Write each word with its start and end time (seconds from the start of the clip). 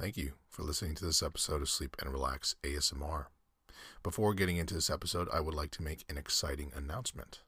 Thank 0.00 0.16
you 0.16 0.32
for 0.48 0.62
listening 0.62 0.94
to 0.94 1.04
this 1.04 1.22
episode 1.22 1.60
of 1.60 1.68
Sleep 1.68 1.94
and 2.00 2.10
Relax 2.10 2.56
ASMR. 2.62 3.26
Before 4.02 4.32
getting 4.32 4.56
into 4.56 4.72
this 4.72 4.88
episode, 4.88 5.28
I 5.30 5.40
would 5.40 5.54
like 5.54 5.70
to 5.72 5.82
make 5.82 6.06
an 6.08 6.16
exciting 6.16 6.72
announcement. 6.74 7.42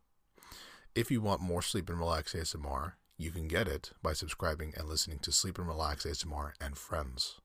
If 0.94 1.10
you 1.10 1.22
want 1.22 1.40
more 1.40 1.62
Sleep 1.62 1.88
and 1.88 1.98
Relax 1.98 2.34
ASMR, 2.34 2.92
you 3.16 3.30
can 3.30 3.48
get 3.48 3.68
it 3.68 3.92
by 4.02 4.12
subscribing 4.12 4.74
and 4.76 4.86
listening 4.86 5.18
to 5.20 5.32
Sleep 5.32 5.56
and 5.56 5.66
Relax 5.66 6.04
ASMR 6.04 6.52
and 6.60 6.76
Friends. 6.76 7.40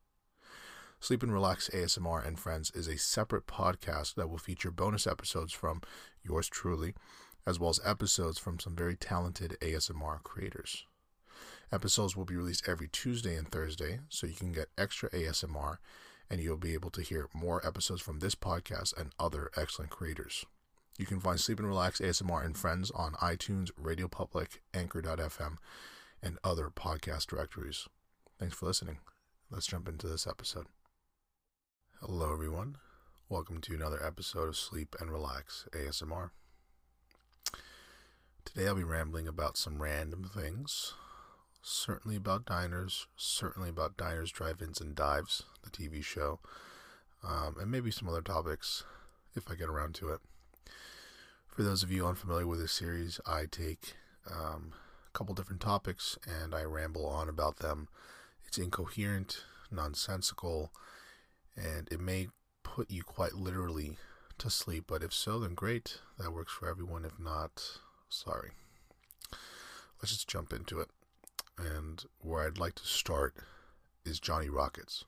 Sleep 0.99 1.23
and 1.23 1.31
Relax 1.31 1.69
ASMR 1.69 2.27
and 2.27 2.37
Friends 2.37 2.69
is 2.71 2.89
a 2.89 2.97
separate 2.97 3.47
podcast 3.47 4.15
that 4.15 4.29
will 4.29 4.37
feature 4.37 4.71
bonus 4.71 5.07
episodes 5.07 5.54
from 5.54 5.79
yours 6.21 6.49
truly, 6.49 6.93
as 7.46 7.61
well 7.61 7.69
as 7.69 7.79
episodes 7.85 8.39
from 8.39 8.60
some 8.60 8.75
very 8.75 8.97
talented 8.97 9.55
ASMR 9.61 10.21
creators. 10.24 10.85
Episodes 11.69 12.15
will 12.15 12.23
be 12.23 12.35
released 12.35 12.67
every 12.67 12.87
Tuesday 12.87 13.35
and 13.35 13.51
Thursday, 13.51 13.99
so 14.07 14.25
you 14.25 14.33
can 14.33 14.53
get 14.53 14.69
extra 14.77 15.09
ASMR 15.09 15.77
and 16.29 16.41
you'll 16.41 16.57
be 16.57 16.73
able 16.73 16.89
to 16.91 17.01
hear 17.01 17.27
more 17.33 17.65
episodes 17.65 18.01
from 18.01 18.19
this 18.19 18.35
podcast 18.35 18.97
and 18.97 19.11
other 19.19 19.49
excellent 19.57 19.91
creators. 19.91 20.45
You 20.97 21.05
can 21.05 21.19
find 21.19 21.39
Sleep 21.39 21.59
and 21.59 21.67
Relax 21.67 21.99
ASMR 21.99 22.43
and 22.43 22.57
Friends 22.57 22.89
on 22.91 23.13
iTunes, 23.13 23.71
Radio 23.77 24.07
Public, 24.07 24.61
Anchor.fm, 24.73 25.57
and 26.23 26.37
other 26.43 26.69
podcast 26.69 27.27
directories. 27.27 27.87
Thanks 28.39 28.55
for 28.55 28.65
listening. 28.65 28.99
Let's 29.51 29.68
jump 29.68 29.87
into 29.87 30.07
this 30.07 30.25
episode. 30.25 30.68
Hello, 31.99 32.31
everyone. 32.31 32.77
Welcome 33.29 33.59
to 33.61 33.73
another 33.73 34.03
episode 34.03 34.47
of 34.47 34.57
Sleep 34.57 34.95
and 34.99 35.11
Relax 35.11 35.67
ASMR. 35.71 36.31
Today 38.45 38.67
I'll 38.67 38.75
be 38.75 38.83
rambling 38.83 39.27
about 39.27 39.57
some 39.57 39.81
random 39.81 40.29
things 40.33 40.93
certainly 41.61 42.17
about 42.17 42.45
diners, 42.45 43.08
certainly 43.16 43.69
about 43.69 43.97
diners, 43.97 44.31
drive 44.31 44.61
ins, 44.61 44.81
and 44.81 44.95
dives, 44.95 45.44
the 45.64 45.69
TV 45.69 46.03
show, 46.03 46.39
um, 47.23 47.55
and 47.59 47.72
maybe 47.72 47.91
some 47.91 48.08
other 48.08 48.22
topics 48.22 48.83
if 49.36 49.49
I 49.49 49.55
get 49.55 49.69
around 49.69 49.95
to 49.95 50.09
it. 50.09 50.19
For 51.47 51.64
those 51.64 51.83
of 51.83 51.91
you 51.91 52.05
unfamiliar 52.05 52.47
with 52.47 52.59
this 52.59 52.72
series, 52.72 53.19
I 53.25 53.45
take 53.49 53.94
um, 54.30 54.73
a 55.08 55.17
couple 55.17 55.33
different 55.36 55.61
topics 55.61 56.17
and 56.27 56.53
I 56.53 56.64
ramble 56.64 57.05
on 57.05 57.30
about 57.30 57.58
them. 57.58 57.88
It's 58.45 58.58
incoherent, 58.58 59.44
nonsensical, 59.71 60.71
and 61.55 61.88
it 61.92 61.99
may 61.99 62.27
put 62.64 62.92
you 62.92 63.03
quite 63.03 63.33
literally 63.33 63.97
to 64.38 64.49
sleep, 64.49 64.86
but 64.88 65.02
if 65.03 65.14
so, 65.14 65.39
then 65.39 65.55
great. 65.55 65.99
That 66.19 66.31
works 66.31 66.53
for 66.53 66.69
everyone. 66.69 67.05
If 67.05 67.19
not, 67.19 67.80
sorry. 68.09 68.52
Let's 69.99 70.11
just 70.11 70.27
jump 70.27 70.53
into 70.53 70.80
it. 70.80 70.89
And 71.58 72.03
where 72.19 72.45
I'd 72.45 72.59
like 72.59 72.75
to 72.75 72.86
start 72.86 73.36
is 74.05 74.19
Johnny 74.19 74.50
Rockets. 74.50 75.05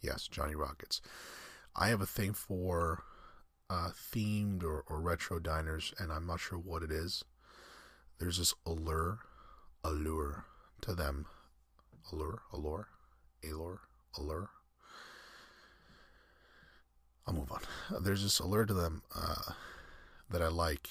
Yes, 0.00 0.28
Johnny 0.28 0.54
Rockets. 0.54 1.00
I 1.74 1.88
have 1.88 2.00
a 2.00 2.06
thing 2.06 2.34
for 2.34 3.02
uh, 3.70 3.90
themed 3.90 4.62
or, 4.62 4.84
or 4.86 5.00
retro 5.00 5.38
diners, 5.38 5.94
and 5.98 6.12
I'm 6.12 6.26
not 6.26 6.40
sure 6.40 6.58
what 6.58 6.82
it 6.82 6.90
is. 6.90 7.24
There's 8.18 8.38
this 8.38 8.54
allure, 8.66 9.20
allure 9.82 10.44
to 10.82 10.94
them. 10.94 11.26
Allure, 12.12 12.42
allure, 12.52 12.88
allure, 13.42 13.80
allure. 14.18 14.50
I'll 17.26 17.34
move 17.34 17.50
on. 17.50 17.60
There's 18.02 18.22
this 18.22 18.38
allure 18.38 18.66
to 18.66 18.74
them 18.74 19.02
uh, 19.16 19.52
that 20.28 20.42
I 20.42 20.48
like, 20.48 20.90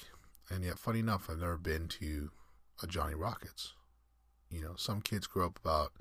and 0.50 0.64
yet, 0.64 0.78
funny 0.78 0.98
enough, 0.98 1.30
I've 1.30 1.38
never 1.38 1.56
been 1.56 1.86
to 2.00 2.30
a 2.82 2.86
Johnny 2.88 3.14
Rockets. 3.14 3.74
You 4.54 4.62
know, 4.62 4.74
some 4.76 5.00
kids 5.00 5.26
grow 5.26 5.46
up 5.46 5.58
about 5.58 5.92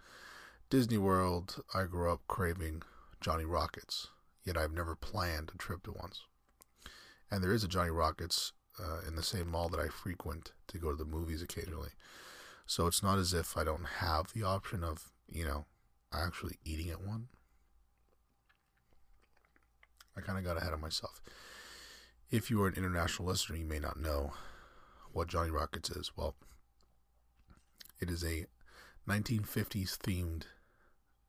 Disney 0.70 1.00
World. 1.00 1.64
I 1.74 1.86
grew 1.86 2.12
up 2.12 2.22
craving 2.28 2.84
Johnny 3.20 3.46
Rockets, 3.46 4.10
yet 4.46 4.58
I've 4.58 4.72
never 4.72 4.96
planned 4.96 5.52
a 5.54 5.58
trip 5.58 5.82
to 5.84 5.92
once. 5.92 6.22
And 7.32 7.44
there 7.44 7.52
is 7.52 7.64
a 7.64 7.68
Johnny 7.68 7.90
Rockets 7.90 8.54
uh, 8.80 9.00
in 9.08 9.16
the 9.16 9.24
same 9.24 9.50
mall 9.50 9.70
that 9.70 9.80
I 9.80 9.88
frequent 9.88 10.52
to 10.68 10.78
go 10.78 10.92
to 10.92 10.96
the 10.96 11.04
movies 11.04 11.42
occasionally. 11.42 11.92
So 12.68 12.86
it's 12.86 13.02
not 13.02 13.18
as 13.18 13.34
if 13.34 13.58
I 13.58 13.64
don't 13.64 13.86
have 13.86 14.34
the 14.34 14.44
option 14.44 14.84
of, 14.84 15.12
you 15.28 15.46
know, 15.46 15.66
actually 16.14 16.58
eating 16.64 16.92
at 16.92 17.02
one. 17.02 17.30
I 20.16 20.22
kind 20.22 20.38
of 20.38 20.46
got 20.46 20.58
ahead 20.58 20.74
of 20.74 20.80
myself. 20.80 21.22
If 22.30 22.52
you 22.52 22.62
are 22.62 22.68
an 22.68 22.76
international 22.76 23.28
listener, 23.28 23.58
you 23.58 23.66
may 23.66 23.80
not 23.80 24.00
know 24.00 24.34
what 25.12 25.28
Johnny 25.28 25.50
Rockets 25.50 25.90
is. 25.90 26.12
Well, 26.16 26.36
it 28.00 28.10
is 28.10 28.24
a 28.24 28.46
1950s 29.08 29.98
themed 29.98 30.44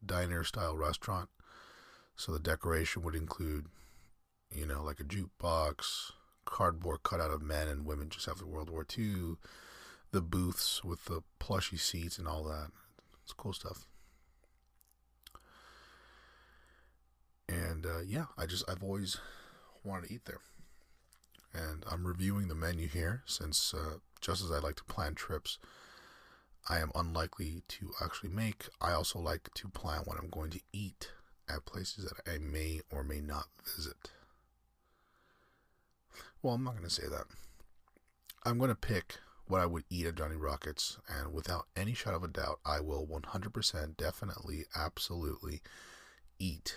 diner 0.05 0.45
style 0.45 0.77
restaurant. 0.77 1.29
So 2.17 2.33
the 2.33 2.39
decoration 2.39 3.03
would 3.03 3.15
include, 3.15 3.67
you 4.51 4.67
know, 4.67 4.83
like 4.83 5.01
a 5.01 5.05
jukebox, 5.05 6.13
cardboard 6.45 7.03
cutout 7.03 7.31
of 7.31 7.43
men 7.43 7.69
and 7.69 7.85
women 7.85 8.09
just 8.09 8.29
after 8.29 8.47
World 8.47 8.71
War 8.71 8.87
II, 8.97 9.37
the 10.13 10.21
booths 10.21 10.85
with 10.85 11.07
the 11.07 11.23
plushy 11.39 11.77
seats 11.77 12.19
and 12.19 12.29
all 12.29 12.45
that. 12.45 12.69
It's 13.25 13.33
cool 13.33 13.53
stuff. 13.53 13.87
And 17.49 17.85
uh, 17.85 18.01
yeah, 18.07 18.27
I 18.39 18.47
just 18.47 18.69
I've 18.69 18.83
always 18.83 19.19
wanted 19.83 20.09
to 20.09 20.15
eat 20.15 20.25
there, 20.25 20.41
and 21.53 21.85
I'm 21.91 22.07
reviewing 22.07 22.49
the 22.49 22.55
menu 22.55 22.89
here 22.89 23.23
since 23.27 23.75
uh, 23.75 23.99
just 24.21 24.43
as 24.43 24.51
I 24.51 24.59
like 24.59 24.77
to 24.77 24.85
plan 24.85 25.15
trips, 25.15 25.59
I 26.69 26.79
am 26.79 26.91
unlikely 26.95 27.63
to 27.69 27.93
actually 28.03 28.31
make. 28.31 28.69
I 28.81 28.93
also 28.93 29.19
like 29.19 29.51
to 29.55 29.69
plan 29.69 30.03
what 30.05 30.19
I'm 30.19 30.31
going 30.31 30.51
to 30.51 30.61
eat 30.73 31.11
at 31.49 31.67
places 31.67 32.07
that 32.07 32.33
I 32.33 32.39
may 32.39 32.81
or 32.91 33.05
may 33.05 33.21
not 33.21 33.49
visit. 33.77 34.11
Well, 36.43 36.55
I'm 36.55 36.65
not 36.65 36.77
going 36.77 36.89
to 36.89 36.91
say 36.91 37.09
that. 37.09 37.25
I'm 38.45 38.59
going 38.59 38.71
to 38.71 38.75
pick 38.75 39.17
what 39.47 39.61
I 39.61 39.67
would 39.67 39.85
eat 39.91 40.07
at 40.07 40.15
Johnny 40.17 40.37
Rockets, 40.37 40.99
and 41.09 41.33
without 41.35 41.67
any 41.77 41.93
shadow 41.93 42.17
of 42.17 42.25
a 42.25 42.29
doubt, 42.29 42.61
I 42.65 42.81
will 42.81 43.07
100% 43.07 43.97
definitely, 43.97 44.65
absolutely 44.75 45.61
eat 46.39 46.77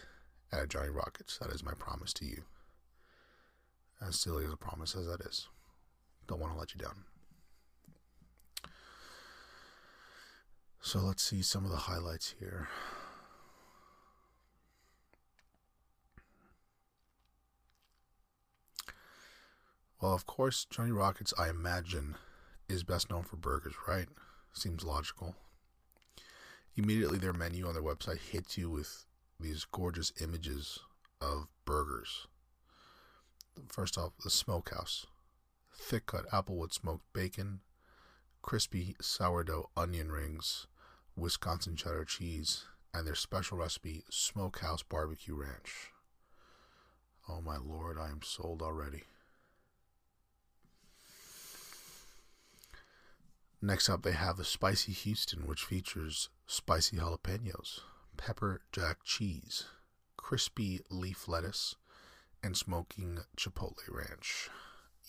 at 0.52 0.70
Johnny 0.70 0.90
Rockets. 0.90 1.38
That 1.38 1.52
is 1.52 1.64
my 1.64 1.74
promise 1.74 2.14
to 2.14 2.26
you. 2.26 2.44
As 4.06 4.20
silly 4.20 4.46
as 4.46 4.52
a 4.52 4.58
promise 4.58 4.96
as 4.96 5.08
that 5.08 5.22
is. 5.22 5.48
Don't 6.28 6.40
want 6.40 6.54
to 6.54 6.60
let 6.60 6.74
you 6.76 6.80
down. 6.80 7.06
So 10.82 11.00
let's 11.00 11.24
see 11.24 11.42
some 11.42 11.66
of 11.66 11.72
the 11.72 11.78
highlights 11.78 12.36
here. 12.40 12.70
Well, 20.02 20.14
of 20.14 20.26
course, 20.26 20.66
Johnny 20.70 20.92
Rockets, 20.92 21.34
I 21.38 21.50
imagine, 21.50 22.16
is 22.70 22.84
best 22.84 23.10
known 23.10 23.24
for 23.24 23.36
burgers, 23.36 23.74
right? 23.88 24.08
Seems 24.54 24.84
logical. 24.84 25.36
Immediately, 26.76 27.18
their 27.18 27.34
menu 27.34 27.68
on 27.68 27.74
their 27.74 27.84
website 27.84 28.20
hits 28.20 28.58
you 28.58 28.70
with 28.70 29.06
these 29.40 29.66
gorgeous 29.66 30.14
images 30.22 30.80
of 31.20 31.48
burgers. 31.66 32.28
First 33.68 33.98
off, 33.98 34.12
the 34.24 34.30
smokehouse. 34.30 35.08
Thick 35.74 36.06
cut 36.06 36.30
applewood 36.30 36.74
smoked 36.74 37.06
bacon, 37.14 37.62
crispy 38.48 38.96
sourdough 39.02 39.70
onion 39.76 40.10
rings, 40.10 40.68
Wisconsin 41.18 41.76
cheddar 41.76 42.06
cheese, 42.06 42.64
and 42.94 43.06
their 43.06 43.14
special 43.14 43.58
recipe, 43.58 44.06
Smokehouse 44.10 44.84
Barbecue 44.84 45.36
Ranch. 45.36 45.92
Oh 47.28 47.42
my 47.42 47.58
lord, 47.58 47.98
I 48.00 48.08
am 48.08 48.22
sold 48.24 48.62
already. 48.62 49.04
Next 53.62 53.90
up, 53.90 54.04
they 54.04 54.14
have 54.14 54.38
the 54.38 54.46
Spicy 54.46 54.94
Houston, 54.94 55.46
which 55.46 55.66
features 55.66 56.30
spicy 56.46 56.96
jalapenos, 56.96 57.82
pepper 58.16 58.62
jack 58.72 59.00
cheese, 59.04 59.66
crispy 60.16 60.80
leaf 60.90 61.28
lettuce, 61.28 61.76
and 62.42 62.56
smoking 62.56 63.20
chipotle 63.36 63.92
ranch. 63.92 64.50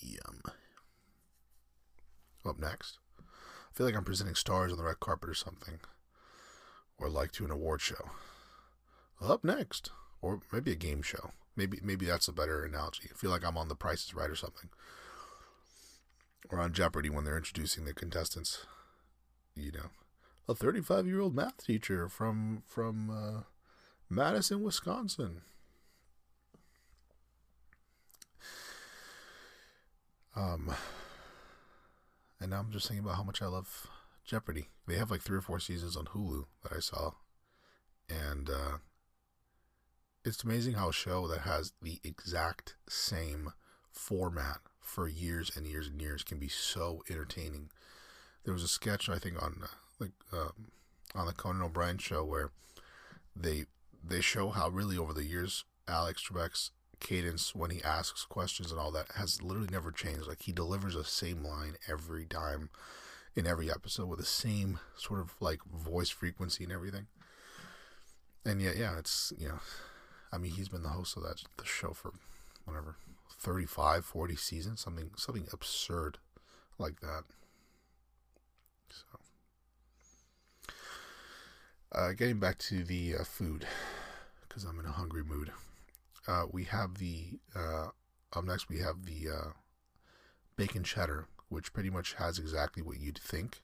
Yum. 0.01 0.43
Up 2.45 2.59
next, 2.59 2.99
feel 3.79 3.87
like 3.87 3.95
I'm 3.95 4.03
presenting 4.03 4.35
stars 4.35 4.73
on 4.73 4.77
the 4.77 4.83
red 4.83 4.99
carpet 4.99 5.31
or 5.31 5.35
something, 5.35 5.79
or 6.99 7.09
like 7.09 7.31
to 7.31 7.45
an 7.45 7.53
award 7.53 7.81
show. 7.81 8.11
Up 9.23 9.45
next, 9.45 9.93
or 10.21 10.41
maybe 10.53 10.73
a 10.73 10.75
game 10.75 11.01
show. 11.01 11.31
Maybe 11.55 11.79
maybe 11.81 12.05
that's 12.05 12.27
a 12.27 12.33
better 12.33 12.65
analogy. 12.65 13.09
I 13.09 13.17
feel 13.17 13.31
like 13.31 13.45
I'm 13.45 13.57
on 13.57 13.69
The 13.69 13.77
Price 13.77 14.05
is 14.05 14.15
Right 14.15 14.29
or 14.29 14.35
something, 14.35 14.71
or 16.51 16.59
on 16.59 16.73
Jeopardy 16.73 17.09
when 17.09 17.23
they're 17.23 17.37
introducing 17.37 17.85
the 17.85 17.95
contestants. 17.95 18.67
You 19.55 19.71
know, 19.71 19.91
a 20.49 20.57
35 20.57 21.07
year 21.07 21.21
old 21.21 21.37
math 21.37 21.65
teacher 21.65 22.09
from 22.09 22.65
from 22.67 23.11
uh, 23.11 23.43
Madison, 24.11 24.65
Wisconsin. 24.65 25.43
Um, 30.35 30.75
and 32.41 32.51
now 32.51 32.61
I'm 32.61 32.71
just 32.71 32.89
thinking 32.89 33.05
about 33.05 33.17
how 33.17 33.23
much 33.23 33.43
I 33.43 33.47
love 33.47 33.87
Jeopardy. 34.25 34.69
They 34.87 34.97
have 34.97 35.11
like 35.11 35.23
three 35.23 35.39
or 35.39 35.43
four 35.43 35.61
seasons 35.61 35.97
on 35.97 36.07
Hulu 36.07 36.45
that 36.63 36.73
I 36.73 36.81
saw, 36.81 37.13
and 38.09 38.49
uh, 38.49 38.79
it's 40.25 40.45
amazing 40.45 40.75
how 40.75 40.91
a 40.91 40.93
show 40.93 41.27
that 41.29 41.41
has 41.41 41.73
the 41.83 42.01
exact 42.05 42.77
same 42.89 43.53
format 43.91 44.59
for 44.81 45.09
years 45.09 45.51
and 45.57 45.67
years 45.67 45.89
and 45.89 46.01
years 46.01 46.23
can 46.23 46.39
be 46.39 46.49
so 46.49 47.03
entertaining. 47.11 47.71
There 48.45 48.55
was 48.55 48.63
a 48.63 48.69
sketch 48.69 49.09
I 49.09 49.19
think 49.19 49.43
on 49.43 49.61
uh, 49.63 49.67
like 49.99 50.13
um, 50.33 50.71
on 51.15 51.27
the 51.27 51.33
Conan 51.33 51.63
O'Brien 51.63 51.99
show 51.99 52.25
where 52.25 52.51
they 53.35 53.65
they 54.03 54.21
show 54.21 54.51
how 54.51 54.69
really 54.69 54.97
over 54.97 55.13
the 55.13 55.25
years 55.25 55.65
Alex 55.87 56.23
Trebek's 56.27 56.71
cadence 57.01 57.55
when 57.55 57.71
he 57.71 57.83
asks 57.83 58.25
questions 58.25 58.71
and 58.71 58.81
all 58.81 58.91
that 58.93 59.13
has 59.17 59.43
literally 59.43 59.69
never 59.71 59.91
changed. 59.91 60.27
Like 60.27 60.43
he 60.43 60.53
delivers 60.53 60.95
the 60.95 61.05
same 61.05 61.43
line 61.43 61.77
every 61.89 62.27
time 62.27 62.71
in 63.35 63.47
every 63.47 63.71
episode 63.71 64.09
with 64.09 64.19
the 64.19 64.25
same 64.25 64.81
sort 64.97 65.21
of 65.21 65.35
like 65.41 65.63
voice 65.65 66.11
frequency 66.11 66.65
and 66.65 66.73
everything. 66.73 67.07
And 68.45 68.61
yet, 68.61 68.77
yeah, 68.77 68.99
it's 68.99 69.33
you 69.39 69.49
know, 69.49 69.61
I 70.33 70.39
mean, 70.39 70.53
he's 70.53 70.69
been 70.69 70.83
the 70.83 70.89
host 70.89 71.17
of 71.17 71.23
that 71.23 71.43
the 71.57 71.65
show 71.65 71.93
for 71.93 72.13
whatever 72.65 72.97
35, 73.39 74.05
40 74.05 74.37
seasons, 74.37 74.81
something 74.81 75.11
something 75.17 75.47
absurd 75.53 76.19
like 76.79 77.01
that. 77.01 77.25
So, 78.91 80.73
uh, 81.93 82.13
getting 82.13 82.39
back 82.39 82.59
to 82.59 82.83
the 82.85 83.17
uh, 83.21 83.25
food, 83.25 83.67
because 84.49 84.65
I'm 84.65 84.81
in 84.81 84.87
a 84.87 84.93
hungry 84.93 85.23
mood. 85.23 85.53
Uh, 86.29 86.45
we 86.53 86.65
have 86.65 86.99
the 86.99 87.39
uh, 87.57 87.87
up 88.35 88.45
next. 88.45 88.69
We 88.69 88.79
have 88.81 89.07
the 89.07 89.31
uh, 89.31 89.51
bacon 90.57 90.85
cheddar, 90.85 91.27
which 91.49 91.73
pretty 91.73 91.89
much 91.89 92.15
has 92.15 92.39
exactly 92.39 92.83
what 92.83 93.01
you'd 93.01 93.19
think. 93.19 93.63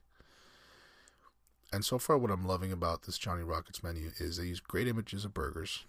And 1.71 1.85
so 1.85 1.99
far, 1.99 2.17
what 2.17 2.31
I'm 2.31 2.47
loving 2.47 2.71
about 2.71 3.03
this 3.03 3.17
Johnny 3.17 3.43
Rockets 3.43 3.83
menu 3.83 4.11
is 4.17 4.37
they 4.37 4.45
use 4.45 4.59
great 4.59 4.87
images 4.87 5.25
of 5.25 5.33
burgers 5.33 5.85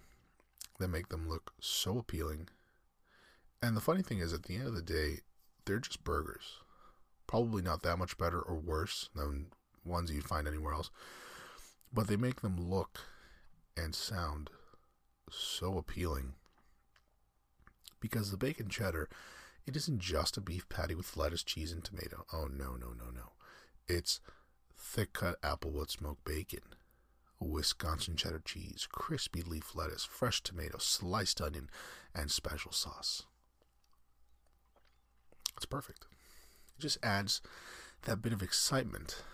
that 0.79 0.89
make 0.89 1.09
them 1.09 1.29
look 1.29 1.53
so 1.61 1.99
appealing. 1.99 2.49
And 3.63 3.77
the 3.77 3.81
funny 3.81 4.03
thing 4.03 4.19
is, 4.19 4.33
at 4.33 4.43
the 4.43 4.57
end 4.57 4.67
of 4.67 4.75
the 4.75 4.83
day, 4.83 5.21
they're 5.65 5.79
just 5.79 6.05
burgers. 6.05 6.59
Probably 7.27 7.63
not 7.63 7.83
that 7.83 7.99
much 7.99 8.19
better 8.19 8.41
or 8.41 8.57
worse 8.57 9.09
than 9.15 9.47
ones 9.85 10.11
you'd 10.11 10.25
find 10.25 10.47
anywhere 10.47 10.75
else. 10.75 10.91
But 11.93 12.09
they 12.09 12.17
make 12.17 12.43
them 12.43 12.57
look 12.59 13.01
and 13.77 13.95
sound 13.95 14.51
so 15.31 15.79
appealing. 15.79 16.35
Because 18.09 18.31
the 18.31 18.37
bacon 18.37 18.69
cheddar, 18.69 19.09
it 19.67 19.75
isn't 19.75 19.99
just 19.99 20.37
a 20.37 20.41
beef 20.41 20.69
patty 20.69 20.95
with 20.95 21.17
lettuce, 21.17 21.43
cheese, 21.43 21.73
and 21.73 21.83
tomato. 21.83 22.25
Oh, 22.33 22.47
no, 22.47 22.77
no, 22.77 22.91
no, 22.97 23.11
no. 23.13 23.33
It's 23.89 24.21
thick 24.79 25.13
cut 25.13 25.43
applewood 25.43 25.91
smoked 25.91 26.25
bacon, 26.25 26.61
Wisconsin 27.41 28.15
cheddar 28.15 28.43
cheese, 28.45 28.87
crispy 28.89 29.43
leaf 29.43 29.75
lettuce, 29.75 30.05
fresh 30.05 30.41
tomato, 30.41 30.79
sliced 30.79 31.41
onion, 31.41 31.69
and 32.15 32.31
special 32.31 32.71
sauce. 32.71 33.25
It's 35.57 35.67
perfect. 35.67 36.07
It 36.79 36.83
just 36.83 36.99
adds 37.03 37.41
that 38.03 38.23
bit 38.23 38.33
of 38.33 38.41
excitement 38.41 39.25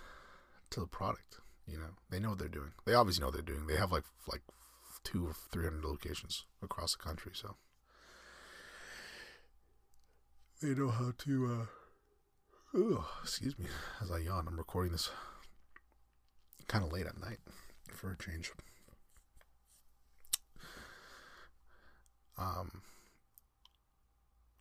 to 0.70 0.80
the 0.80 0.86
product. 0.86 1.40
You 1.66 1.76
know, 1.76 1.90
they 2.08 2.18
know 2.20 2.30
what 2.30 2.38
they're 2.38 2.48
doing. 2.48 2.72
They 2.86 2.94
obviously 2.94 3.20
know 3.20 3.26
what 3.26 3.34
they're 3.34 3.42
doing. 3.42 3.66
They 3.66 3.76
have 3.76 3.92
like 3.92 4.04
like 4.26 4.40
two 5.04 5.26
or 5.26 5.34
three 5.34 5.64
hundred 5.64 5.84
locations 5.84 6.46
across 6.62 6.96
the 6.96 7.02
country, 7.02 7.32
so 7.34 7.56
they 10.62 10.74
know 10.74 10.88
how 10.88 11.12
to. 11.18 11.66
Uh, 12.74 12.78
ooh, 12.78 13.04
excuse 13.22 13.58
me, 13.58 13.66
as 14.00 14.10
I 14.10 14.18
yawn. 14.18 14.46
I'm 14.48 14.56
recording 14.56 14.92
this 14.92 15.10
kind 16.68 16.84
of 16.84 16.92
late 16.92 17.06
at 17.06 17.20
night 17.20 17.38
for 17.92 18.12
a 18.12 18.16
change. 18.16 18.52
Um. 22.38 22.82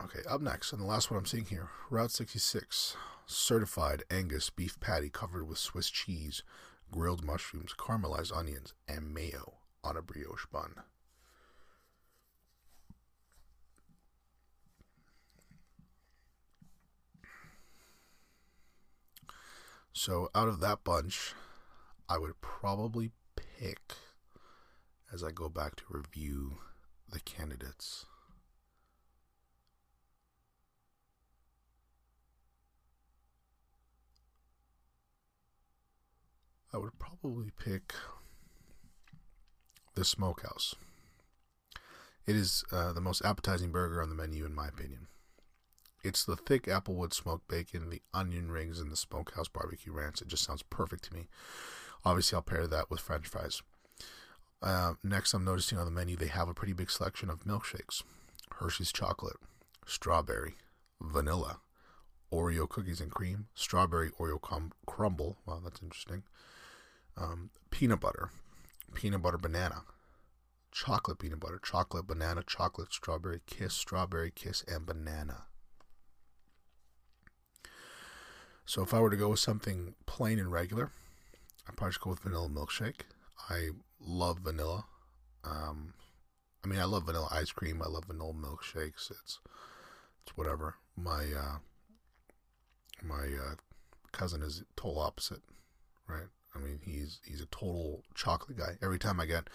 Okay, 0.02 0.20
up 0.28 0.40
next, 0.40 0.72
and 0.72 0.82
the 0.82 0.86
last 0.86 1.10
one 1.10 1.18
I'm 1.18 1.26
seeing 1.26 1.44
here 1.44 1.68
Route 1.88 2.10
66 2.10 2.96
certified 3.24 4.02
Angus 4.10 4.50
beef 4.50 4.80
patty 4.80 5.08
covered 5.08 5.48
with 5.48 5.58
Swiss 5.58 5.88
cheese, 5.88 6.42
grilled 6.90 7.24
mushrooms, 7.24 7.72
caramelized 7.78 8.36
onions, 8.36 8.74
and 8.88 9.14
mayo 9.14 9.54
on 9.84 9.96
a 9.96 10.02
brioche 10.02 10.46
bun. 10.50 10.74
So, 19.94 20.30
out 20.34 20.48
of 20.48 20.60
that 20.60 20.84
bunch, 20.84 21.34
I 22.08 22.18
would 22.18 22.40
probably 22.40 23.12
pick, 23.36 23.94
as 25.12 25.22
I 25.22 25.30
go 25.30 25.48
back 25.48 25.76
to 25.76 25.84
review 25.90 26.58
the 27.10 27.20
candidates, 27.20 28.06
I 36.72 36.78
would 36.78 36.98
probably 36.98 37.50
pick 37.50 37.94
the 39.94 40.06
Smokehouse. 40.06 40.74
It 42.26 42.34
is 42.34 42.64
uh, 42.72 42.94
the 42.94 43.00
most 43.02 43.22
appetizing 43.24 43.70
burger 43.72 44.02
on 44.02 44.08
the 44.08 44.14
menu, 44.14 44.46
in 44.46 44.54
my 44.54 44.68
opinion. 44.68 45.08
It's 46.02 46.24
the 46.24 46.36
thick 46.36 46.64
applewood 46.64 47.12
smoked 47.12 47.48
bacon, 47.48 47.90
the 47.90 48.02
onion 48.12 48.50
rings, 48.50 48.80
and 48.80 48.90
the 48.90 48.96
smokehouse 48.96 49.48
barbecue 49.48 49.92
ranch. 49.92 50.20
It 50.20 50.28
just 50.28 50.44
sounds 50.44 50.62
perfect 50.62 51.04
to 51.04 51.14
me. 51.14 51.28
Obviously, 52.04 52.36
I'll 52.36 52.42
pair 52.42 52.66
that 52.66 52.90
with 52.90 53.00
french 53.00 53.28
fries. 53.28 53.62
Uh, 54.60 54.94
next, 55.02 55.34
I'm 55.34 55.44
noticing 55.44 55.78
on 55.78 55.84
the 55.84 55.90
menu 55.90 56.16
they 56.16 56.26
have 56.26 56.48
a 56.48 56.54
pretty 56.54 56.72
big 56.72 56.90
selection 56.90 57.30
of 57.30 57.44
milkshakes 57.44 58.02
Hershey's 58.58 58.92
chocolate, 58.92 59.36
strawberry, 59.86 60.54
vanilla, 61.00 61.60
Oreo 62.32 62.68
cookies 62.68 63.00
and 63.00 63.10
cream, 63.10 63.46
strawberry 63.54 64.10
Oreo 64.10 64.40
crum- 64.40 64.72
crumble. 64.86 65.38
Wow, 65.46 65.60
that's 65.62 65.82
interesting 65.82 66.22
um, 67.16 67.50
peanut 67.70 68.00
butter, 68.00 68.30
peanut 68.94 69.22
butter 69.22 69.38
banana, 69.38 69.82
chocolate 70.70 71.18
peanut 71.18 71.40
butter, 71.40 71.60
chocolate 71.62 72.06
banana, 72.06 72.42
chocolate 72.46 72.92
strawberry 72.92 73.40
kiss, 73.46 73.74
strawberry 73.74 74.30
kiss, 74.34 74.64
and 74.66 74.86
banana. 74.86 75.44
So 78.64 78.82
if 78.82 78.94
I 78.94 79.00
were 79.00 79.10
to 79.10 79.16
go 79.16 79.30
with 79.30 79.40
something 79.40 79.94
plain 80.06 80.38
and 80.38 80.52
regular, 80.52 80.90
I'd 81.68 81.76
probably 81.76 81.90
just 81.92 82.00
go 82.00 82.10
with 82.10 82.20
vanilla 82.20 82.48
milkshake. 82.48 83.02
I 83.50 83.70
love 84.00 84.38
vanilla. 84.40 84.84
Um, 85.44 85.94
I 86.64 86.68
mean, 86.68 86.78
I 86.78 86.84
love 86.84 87.06
vanilla 87.06 87.28
ice 87.30 87.50
cream. 87.50 87.82
I 87.82 87.88
love 87.88 88.04
vanilla 88.04 88.32
milkshakes. 88.32 89.10
It's 89.10 89.40
it's 90.22 90.36
whatever. 90.36 90.76
My 90.96 91.24
uh, 91.36 91.58
my 93.02 93.24
uh, 93.24 93.54
cousin 94.12 94.42
is 94.42 94.62
total 94.76 95.00
opposite, 95.00 95.42
right? 96.08 96.28
I 96.54 96.58
mean, 96.58 96.80
he's 96.84 97.20
he's 97.24 97.40
a 97.40 97.46
total 97.46 98.02
chocolate 98.14 98.58
guy. 98.58 98.76
Every 98.82 98.98
time 98.98 99.18
I 99.20 99.26
get, 99.26 99.48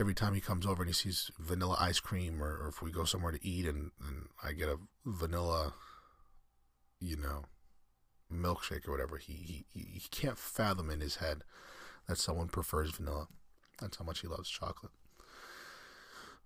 every 0.00 0.14
time 0.14 0.34
he 0.34 0.40
comes 0.40 0.66
over 0.66 0.82
and 0.82 0.88
he 0.88 0.94
sees 0.94 1.30
vanilla 1.38 1.76
ice 1.78 2.00
cream, 2.00 2.42
or, 2.42 2.56
or 2.56 2.68
if 2.68 2.82
we 2.82 2.90
go 2.90 3.04
somewhere 3.04 3.32
to 3.32 3.46
eat 3.46 3.66
and, 3.66 3.92
and 4.00 4.26
I 4.42 4.52
get 4.52 4.68
a 4.68 4.78
vanilla, 5.04 5.74
you 6.98 7.16
know, 7.16 7.44
milkshake 8.32 8.88
or 8.88 8.92
whatever, 8.92 9.16
he, 9.18 9.64
he 9.72 9.80
he 9.80 10.08
can't 10.10 10.38
fathom 10.38 10.90
in 10.90 11.00
his 11.00 11.16
head 11.16 11.42
that 12.08 12.18
someone 12.18 12.48
prefers 12.48 12.90
vanilla. 12.90 13.28
That's 13.80 13.98
how 13.98 14.04
much 14.04 14.20
he 14.20 14.28
loves 14.28 14.48
chocolate. 14.48 14.92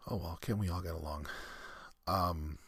Oh 0.09 0.17
well, 0.17 0.39
can 0.41 0.59
we 0.59 0.69
all 0.69 0.81
get 0.81 0.95
along? 0.95 1.27
Um, 2.07 2.59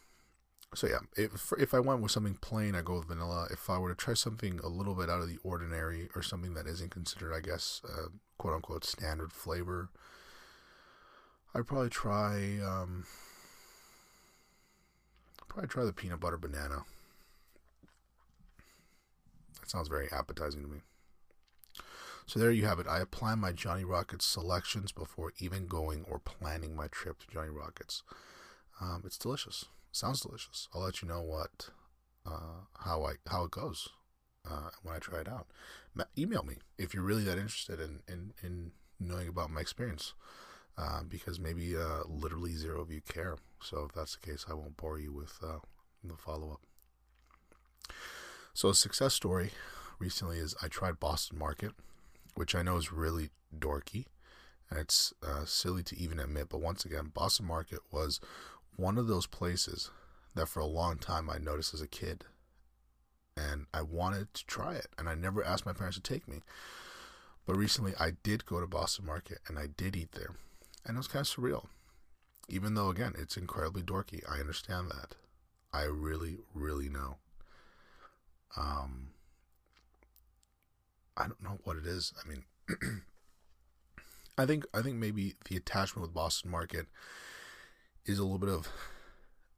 so 0.75 0.87
yeah, 0.87 1.01
if 1.17 1.53
if 1.59 1.75
I 1.75 1.81
went 1.81 2.01
with 2.01 2.13
something 2.13 2.37
plain, 2.41 2.75
I 2.75 2.83
go 2.83 2.99
with 2.99 3.09
vanilla. 3.09 3.49
If 3.51 3.69
I 3.69 3.79
were 3.79 3.91
to 3.91 3.95
try 3.95 4.15
something 4.15 4.61
a 4.63 4.69
little 4.69 4.95
bit 4.95 5.11
out 5.11 5.21
of 5.21 5.29
the 5.29 5.39
ordinary 5.43 6.09
or 6.15 6.23
something 6.23 6.55
that 6.55 6.67
isn't 6.67 6.91
considered, 6.91 7.35
I 7.35 7.41
guess, 7.41 7.83
uh, 7.85 8.09
quote 8.39 8.55
unquote 8.55 8.85
standard 8.85 9.33
flavor, 9.33 9.91
I'd 11.55 11.67
probably 11.67 11.91
try 11.91 12.59
um, 12.65 13.05
probably 15.49 15.69
try 15.69 15.85
the 15.85 15.93
peanut 15.93 16.21
butter 16.21 16.39
banana. 16.39 16.85
That 19.63 19.71
sounds 19.71 19.89
very 19.89 20.11
appetizing 20.11 20.61
to 20.63 20.69
me. 20.69 20.81
So 22.27 22.41
there 22.41 22.51
you 22.51 22.67
have 22.67 22.81
it. 22.81 22.87
I 22.89 23.01
apply 23.01 23.37
my 23.37 23.53
Johnny 23.53 23.85
Rockets 23.85 24.25
selections 24.25 24.91
before 24.91 25.33
even 25.39 25.67
going 25.67 26.05
or 26.11 26.19
planning 26.19 26.75
my 26.75 26.89
trip 26.89 27.21
to 27.21 27.27
Johnny 27.33 27.51
Rockets. 27.51 28.03
Um, 28.81 29.03
it's 29.07 29.19
delicious. 29.19 29.67
Sounds 29.93 30.21
delicious. 30.21 30.69
I'll 30.75 30.83
let 30.83 31.01
you 31.01 31.09
know 31.09 31.23
what 31.23 31.71
uh, 32.27 32.67
how 32.81 33.05
I 33.05 33.15
how 33.29 33.45
it 33.45 33.53
goes 33.53 33.89
uh, 34.49 34.71
when 34.83 34.97
I 34.97 34.99
try 34.99 35.21
it 35.21 35.29
out. 35.29 35.47
Ma- 35.95 36.05
email 36.19 36.43
me 36.43 36.57
if 36.77 36.93
you're 36.93 37.05
really 37.05 37.25
that 37.25 37.39
interested 37.39 37.81
in 37.81 38.01
in, 38.09 38.33
in 38.43 38.73
knowing 38.99 39.29
about 39.29 39.51
my 39.51 39.61
experience, 39.61 40.15
uh, 40.77 41.03
because 41.09 41.39
maybe 41.39 41.77
uh, 41.77 42.03
literally 42.09 42.53
zero 42.53 42.81
of 42.81 42.91
you 42.91 43.01
care. 43.01 43.37
So 43.61 43.85
if 43.89 43.95
that's 43.95 44.17
the 44.17 44.27
case, 44.27 44.47
I 44.51 44.55
won't 44.55 44.77
bore 44.77 44.99
you 44.99 45.13
with 45.13 45.39
uh, 45.43 45.59
the 46.03 46.17
follow 46.17 46.53
up. 46.53 46.61
So 48.55 48.69
a 48.69 48.75
success 48.75 49.15
story 49.15 49.51
recently 49.99 50.39
is 50.39 50.55
I 50.63 50.69
tried 50.69 51.01
Boston 51.01 51.39
Market, 51.39 51.73
which 52.35 52.55
I 52.55 52.63
know 52.63 52.77
is 52.77 52.93
really 52.93 53.31
dorky, 53.57 54.07
And 54.71 54.79
it's 54.79 55.13
uh, 55.27 55.45
silly 55.45 55.83
to 55.85 55.99
even 55.99 56.19
admit, 56.19 56.49
but 56.49 56.61
once 56.61 56.85
again, 56.85 57.11
Boston 57.15 57.47
Market 57.47 57.81
was 57.91 58.21
one 58.77 58.99
of 58.99 59.07
those 59.07 59.27
places 59.27 59.91
that 60.35 60.49
for 60.49 60.61
a 60.61 60.67
long 60.67 60.99
time 60.99 61.29
I 61.29 61.39
noticed 61.39 61.75
as 61.75 61.81
a 61.81 61.89
kid. 61.89 62.25
And 63.37 63.67
I 63.73 63.83
wanted 63.83 64.35
to 64.35 64.47
try 64.47 64.75
it. 64.75 64.89
And 64.99 65.09
I 65.09 65.15
never 65.15 65.43
asked 65.45 65.67
my 65.67 65.73
parents 65.73 65.97
to 65.97 66.03
take 66.03 66.29
me. 66.29 66.41
But 67.47 67.57
recently 67.57 67.95
I 67.99 68.13
did 68.23 68.47
go 68.47 68.61
to 68.61 68.67
Boston 68.67 69.07
Market 69.07 69.39
and 69.49 69.59
I 69.59 69.69
did 69.75 69.97
eat 69.97 70.13
there. 70.13 70.35
And 70.87 70.97
it 70.97 70.99
was 70.99 71.09
kind 71.09 71.27
of 71.27 71.33
surreal. 71.33 71.67
Even 72.49 72.75
though, 72.75 72.91
again, 72.91 73.15
it's 73.17 73.37
incredibly 73.37 73.83
dorky. 73.83 74.21
I 74.31 74.41
understand 74.41 74.91
that. 74.91 75.15
I 75.73 75.85
really, 75.85 76.39
really 76.55 76.89
know. 76.89 77.17
Um, 78.57 79.09
I 81.17 81.25
don't 81.25 81.43
know 81.43 81.59
what 81.65 81.77
it 81.77 81.87
is. 81.87 82.13
I 82.23 82.29
mean, 82.29 82.45
I 84.39 84.47
think 84.47 84.65
I 84.75 84.83
think 84.83 84.97
maybe 84.97 85.35
the 85.49 85.57
attachment 85.57 86.03
with 86.03 86.15
Boston 86.15 86.51
Market 86.51 86.87
is 88.05 88.19
a 88.19 88.23
little 88.23 88.39
bit 88.39 88.49
of, 88.49 88.69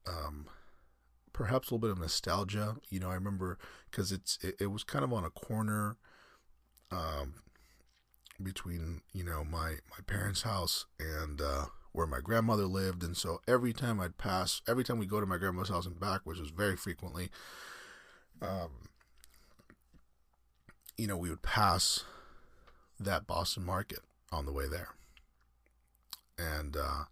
um, 0.06 0.46
perhaps 1.32 1.70
a 1.70 1.74
little 1.74 1.88
bit 1.88 1.92
of 1.92 1.98
nostalgia. 1.98 2.76
You 2.90 3.00
know, 3.00 3.10
I 3.10 3.14
remember 3.14 3.58
because 3.90 4.12
it's 4.12 4.38
it, 4.42 4.56
it, 4.60 4.66
was 4.66 4.84
kind 4.84 5.04
of 5.04 5.12
on 5.12 5.24
a 5.24 5.30
corner, 5.30 5.96
um, 6.90 7.34
between 8.42 9.02
you 9.12 9.24
know 9.24 9.44
my 9.44 9.76
my 9.90 10.02
parents' 10.06 10.42
house 10.42 10.86
and 10.98 11.40
uh, 11.40 11.66
where 11.92 12.06
my 12.06 12.20
grandmother 12.20 12.66
lived, 12.66 13.02
and 13.02 13.16
so 13.16 13.40
every 13.46 13.72
time 13.72 14.00
I'd 14.00 14.18
pass, 14.18 14.60
every 14.66 14.84
time 14.84 14.98
we 14.98 15.06
go 15.06 15.20
to 15.20 15.26
my 15.26 15.38
grandmother's 15.38 15.70
house 15.70 15.86
and 15.86 15.98
back, 16.00 16.22
which 16.24 16.40
was 16.40 16.50
very 16.50 16.76
frequently, 16.76 17.30
um, 18.44 18.70
you 20.96 21.06
know, 21.06 21.16
we 21.16 21.30
would 21.30 21.42
pass 21.42 22.04
that 23.00 23.26
Boston 23.26 23.64
market 23.64 24.00
on 24.30 24.46
the 24.46 24.52
way 24.52 24.68
there. 24.68 24.90
And 26.38 26.76
uh, 26.76 27.04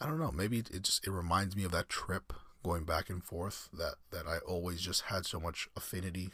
I 0.00 0.06
don't 0.06 0.18
know, 0.18 0.32
maybe 0.32 0.58
it 0.58 0.82
just 0.82 1.06
it 1.06 1.10
reminds 1.10 1.56
me 1.56 1.64
of 1.64 1.72
that 1.72 1.88
trip 1.88 2.32
going 2.62 2.84
back 2.84 3.10
and 3.10 3.22
forth 3.22 3.68
that 3.72 3.94
that 4.10 4.26
I 4.26 4.38
always 4.38 4.80
just 4.80 5.02
had 5.02 5.26
so 5.26 5.38
much 5.38 5.68
affinity 5.76 6.30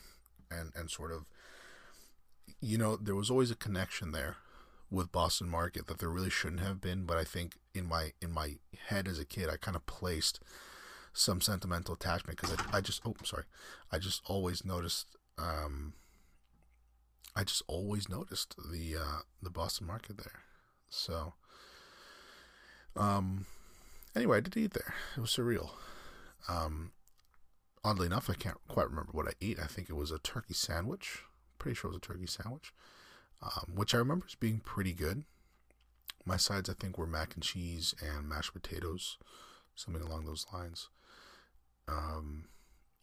and 0.51 0.73
and 0.77 0.91
sort 0.91 1.13
of 1.13 1.25
you 2.61 2.77
know, 2.77 2.97
there 2.97 3.15
was 3.15 3.31
always 3.31 3.51
a 3.51 3.57
connection 3.57 4.13
there 4.13 4.37
with 4.91 5.13
Boston 5.13 5.49
Market 5.49 5.87
that 5.87 5.99
there 5.99 6.09
really 6.09 6.31
shouldn't 6.31 6.61
have 6.63 6.81
been, 6.81 7.05
but 7.05 7.17
I 7.17 7.25
think 7.25 7.57
in 7.75 7.87
my 7.87 8.13
in 8.21 8.33
my 8.33 8.57
head 8.89 9.07
as 9.07 9.19
a 9.19 9.25
kid 9.25 9.49
I 9.49 9.57
kind 9.57 9.77
of 9.77 9.87
placed 9.87 10.41
some 11.13 11.41
sentimental 11.41 11.95
attachment 11.95 12.41
because 12.41 12.57
I, 12.57 12.79
I 12.79 12.81
just 12.81 13.03
oh 13.05 13.15
sorry 13.25 13.45
I 13.91 13.99
just 13.99 14.23
always 14.27 14.65
noticed 14.65 15.17
um, 15.39 15.95
I 17.35 17.45
just 17.45 17.63
always 17.67 18.09
noticed 18.09 18.57
the 18.71 18.97
uh, 18.97 19.21
the 19.43 19.51
Boston 19.51 19.87
market 19.87 20.19
there. 20.19 20.41
So, 20.89 21.35
um, 22.97 23.47
anyway, 24.17 24.39
I 24.39 24.41
did 24.41 24.57
eat 24.57 24.75
there. 24.75 24.95
It 25.17 25.21
was 25.21 25.31
surreal. 25.31 25.71
Um, 26.49 26.93
oddly 27.85 28.07
enough, 28.07 28.29
I 28.29 28.35
can't 28.35 28.59
quite 28.69 28.89
remember 28.89 29.13
what 29.13 29.29
I 29.29 29.33
ate. 29.41 29.59
I 29.61 29.67
think 29.67 29.89
it 29.89 29.95
was 29.95 30.11
a 30.11 30.19
turkey 30.19 30.55
sandwich. 30.55 31.23
Pretty 31.59 31.77
sure 31.77 31.91
it 31.91 31.95
was 31.95 31.99
a 31.99 32.01
turkey 32.01 32.27
sandwich, 32.27 32.73
um, 33.43 33.75
which 33.75 33.95
I 33.95 33.99
remember 33.99 34.27
as 34.27 34.35
being 34.35 34.61
pretty 34.61 34.93
good. 34.93 35.25
My 36.27 36.37
sides, 36.37 36.69
I 36.69 36.75
think, 36.75 36.99
were 36.99 37.07
mac 37.07 37.35
and 37.35 37.43
cheese 37.43 37.95
and 38.03 38.29
mashed 38.29 38.53
potatoes, 38.53 39.19
something 39.75 40.03
along 40.03 40.27
those 40.27 40.47
lines. 40.53 40.89
Um, 41.91 42.45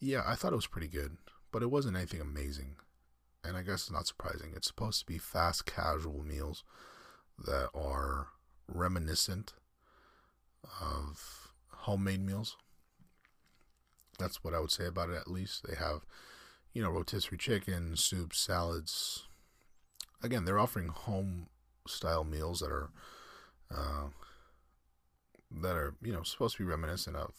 yeah, 0.00 0.22
I 0.26 0.34
thought 0.34 0.52
it 0.52 0.56
was 0.56 0.66
pretty 0.66 0.88
good, 0.88 1.18
but 1.52 1.62
it 1.62 1.70
wasn't 1.70 1.96
anything 1.96 2.20
amazing 2.20 2.76
and 3.44 3.56
I 3.56 3.62
guess 3.62 3.82
it's 3.82 3.90
not 3.90 4.06
surprising. 4.06 4.52
It's 4.54 4.66
supposed 4.66 5.00
to 5.00 5.06
be 5.06 5.18
fast 5.18 5.66
casual 5.66 6.22
meals 6.22 6.64
that 7.38 7.70
are 7.74 8.28
reminiscent 8.66 9.54
of 10.80 11.52
homemade 11.68 12.20
meals. 12.20 12.56
That's 14.18 14.42
what 14.42 14.54
I 14.54 14.60
would 14.60 14.72
say 14.72 14.86
about 14.86 15.10
it, 15.10 15.16
at 15.16 15.30
least. 15.30 15.66
They 15.66 15.76
have, 15.76 16.04
you 16.72 16.82
know, 16.82 16.90
rotisserie 16.90 17.38
chicken, 17.38 17.96
soups, 17.96 18.38
salads. 18.38 19.26
Again, 20.22 20.44
they're 20.44 20.58
offering 20.58 20.88
home 20.88 21.46
style 21.86 22.24
meals 22.24 22.58
that 22.60 22.70
are, 22.70 22.90
uh, 23.74 24.08
that 25.62 25.76
are, 25.76 25.94
you 26.02 26.12
know, 26.12 26.24
supposed 26.24 26.56
to 26.56 26.64
be 26.64 26.68
reminiscent 26.68 27.16
of 27.16 27.32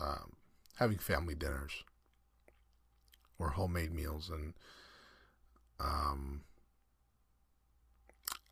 um, 0.00 0.32
having 0.78 0.98
family 0.98 1.34
dinners 1.34 1.84
or 3.38 3.50
homemade 3.50 3.92
meals. 3.92 4.30
And, 4.30 4.54
um, 5.80 6.42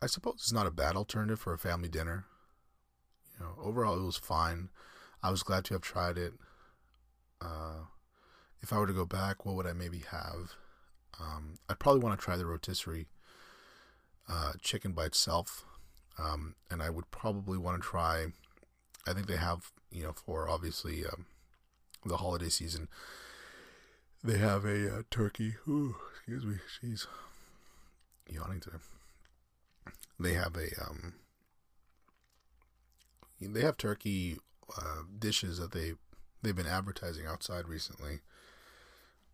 I 0.01 0.07
suppose 0.07 0.35
it's 0.35 0.53
not 0.53 0.67
a 0.67 0.71
bad 0.71 0.95
alternative 0.95 1.39
for 1.39 1.53
a 1.53 1.59
family 1.59 1.89
dinner. 1.89 2.25
You 3.39 3.45
know, 3.45 3.53
overall 3.61 3.99
it 3.99 4.05
was 4.05 4.17
fine. 4.17 4.69
I 5.23 5.29
was 5.29 5.43
glad 5.43 5.65
to 5.65 5.75
have 5.75 5.81
tried 5.81 6.17
it. 6.17 6.33
Uh, 7.39 7.85
if 8.61 8.71
I 8.73 8.77
were 8.77 8.87
to 8.87 8.93
go 8.93 9.05
back, 9.05 9.45
what 9.45 9.55
would 9.55 9.67
I 9.67 9.73
maybe 9.73 10.03
have? 10.09 10.55
Um, 11.19 11.55
I'd 11.69 11.79
probably 11.79 12.01
want 12.01 12.19
to 12.19 12.23
try 12.23 12.37
the 12.37 12.45
rotisserie 12.45 13.07
uh, 14.29 14.53
chicken 14.61 14.93
by 14.93 15.05
itself, 15.05 15.65
um, 16.17 16.55
and 16.69 16.81
I 16.81 16.89
would 16.89 17.11
probably 17.11 17.57
want 17.57 17.81
to 17.81 17.87
try. 17.87 18.27
I 19.07 19.13
think 19.13 19.27
they 19.27 19.37
have, 19.37 19.71
you 19.91 20.03
know, 20.03 20.13
for 20.13 20.47
obviously 20.49 21.05
um, 21.05 21.25
the 22.05 22.17
holiday 22.17 22.49
season, 22.49 22.87
they 24.23 24.37
have 24.37 24.65
a 24.65 24.99
uh, 24.99 25.01
turkey. 25.09 25.55
Ooh, 25.67 25.95
excuse 26.15 26.45
me, 26.45 26.55
she's 26.79 27.07
yawning 28.29 28.59
today. 28.59 28.77
They 30.19 30.33
have 30.33 30.55
a 30.55 30.69
um, 30.81 31.13
they 33.41 33.61
have 33.61 33.77
turkey 33.77 34.37
uh, 34.77 35.03
dishes 35.17 35.57
that 35.57 35.71
they 35.71 35.93
they've 36.41 36.55
been 36.55 36.67
advertising 36.67 37.25
outside 37.25 37.67
recently. 37.67 38.19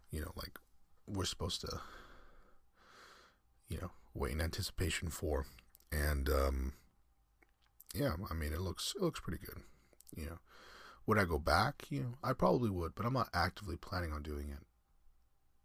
You 0.09 0.21
know, 0.21 0.31
like 0.38 0.57
we're 1.05 1.25
supposed 1.25 1.62
to, 1.62 1.81
you 3.67 3.77
know, 3.79 3.91
wait 4.13 4.31
in 4.31 4.41
anticipation 4.41 5.09
for, 5.09 5.45
and 5.91 6.29
um, 6.29 6.74
yeah, 7.93 8.13
I 8.29 8.33
mean 8.33 8.53
it 8.53 8.62
looks 8.62 8.93
it 8.95 9.01
looks 9.01 9.19
pretty 9.19 9.39
good. 9.45 9.62
You 10.15 10.25
know, 10.27 10.38
would 11.07 11.17
I 11.17 11.25
go 11.25 11.39
back? 11.39 11.87
You 11.89 12.01
know, 12.01 12.13
I 12.23 12.33
probably 12.33 12.69
would, 12.69 12.93
but 12.93 13.05
I'm 13.05 13.13
not 13.13 13.29
actively 13.33 13.77
planning 13.77 14.13
on 14.13 14.21
doing 14.21 14.49
it 14.49 14.67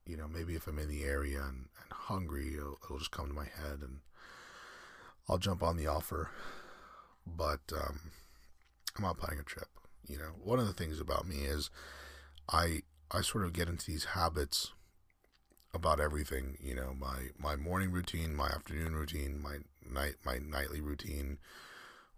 you 0.06 0.16
know, 0.16 0.28
maybe 0.28 0.54
if 0.54 0.66
I'm 0.66 0.78
in 0.78 0.88
the 0.88 1.04
area 1.04 1.38
and, 1.38 1.68
and 1.80 1.92
hungry, 1.92 2.54
it'll, 2.54 2.78
it'll, 2.84 2.98
just 2.98 3.10
come 3.10 3.28
to 3.28 3.34
my 3.34 3.44
head 3.44 3.80
and 3.82 4.00
I'll 5.28 5.38
jump 5.38 5.62
on 5.62 5.76
the 5.76 5.86
offer. 5.86 6.30
But 7.26 7.60
um, 7.72 8.00
I'm 8.96 9.04
not 9.04 9.18
planning 9.18 9.40
a 9.40 9.44
trip. 9.44 9.68
You 10.08 10.18
know, 10.18 10.32
one 10.42 10.58
of 10.58 10.66
the 10.66 10.72
things 10.72 11.00
about 11.00 11.26
me 11.26 11.36
is 11.44 11.70
I 12.48 12.82
I 13.12 13.20
sort 13.20 13.44
of 13.44 13.52
get 13.52 13.68
into 13.68 13.86
these 13.86 14.06
habits 14.06 14.72
about 15.72 16.00
everything. 16.00 16.58
You 16.60 16.74
know, 16.74 16.94
my 16.98 17.28
my 17.38 17.54
morning 17.54 17.92
routine, 17.92 18.34
my 18.34 18.48
afternoon 18.48 18.96
routine, 18.96 19.40
my 19.40 19.58
night 19.88 20.16
my 20.26 20.38
nightly 20.38 20.80
routine, 20.80 21.38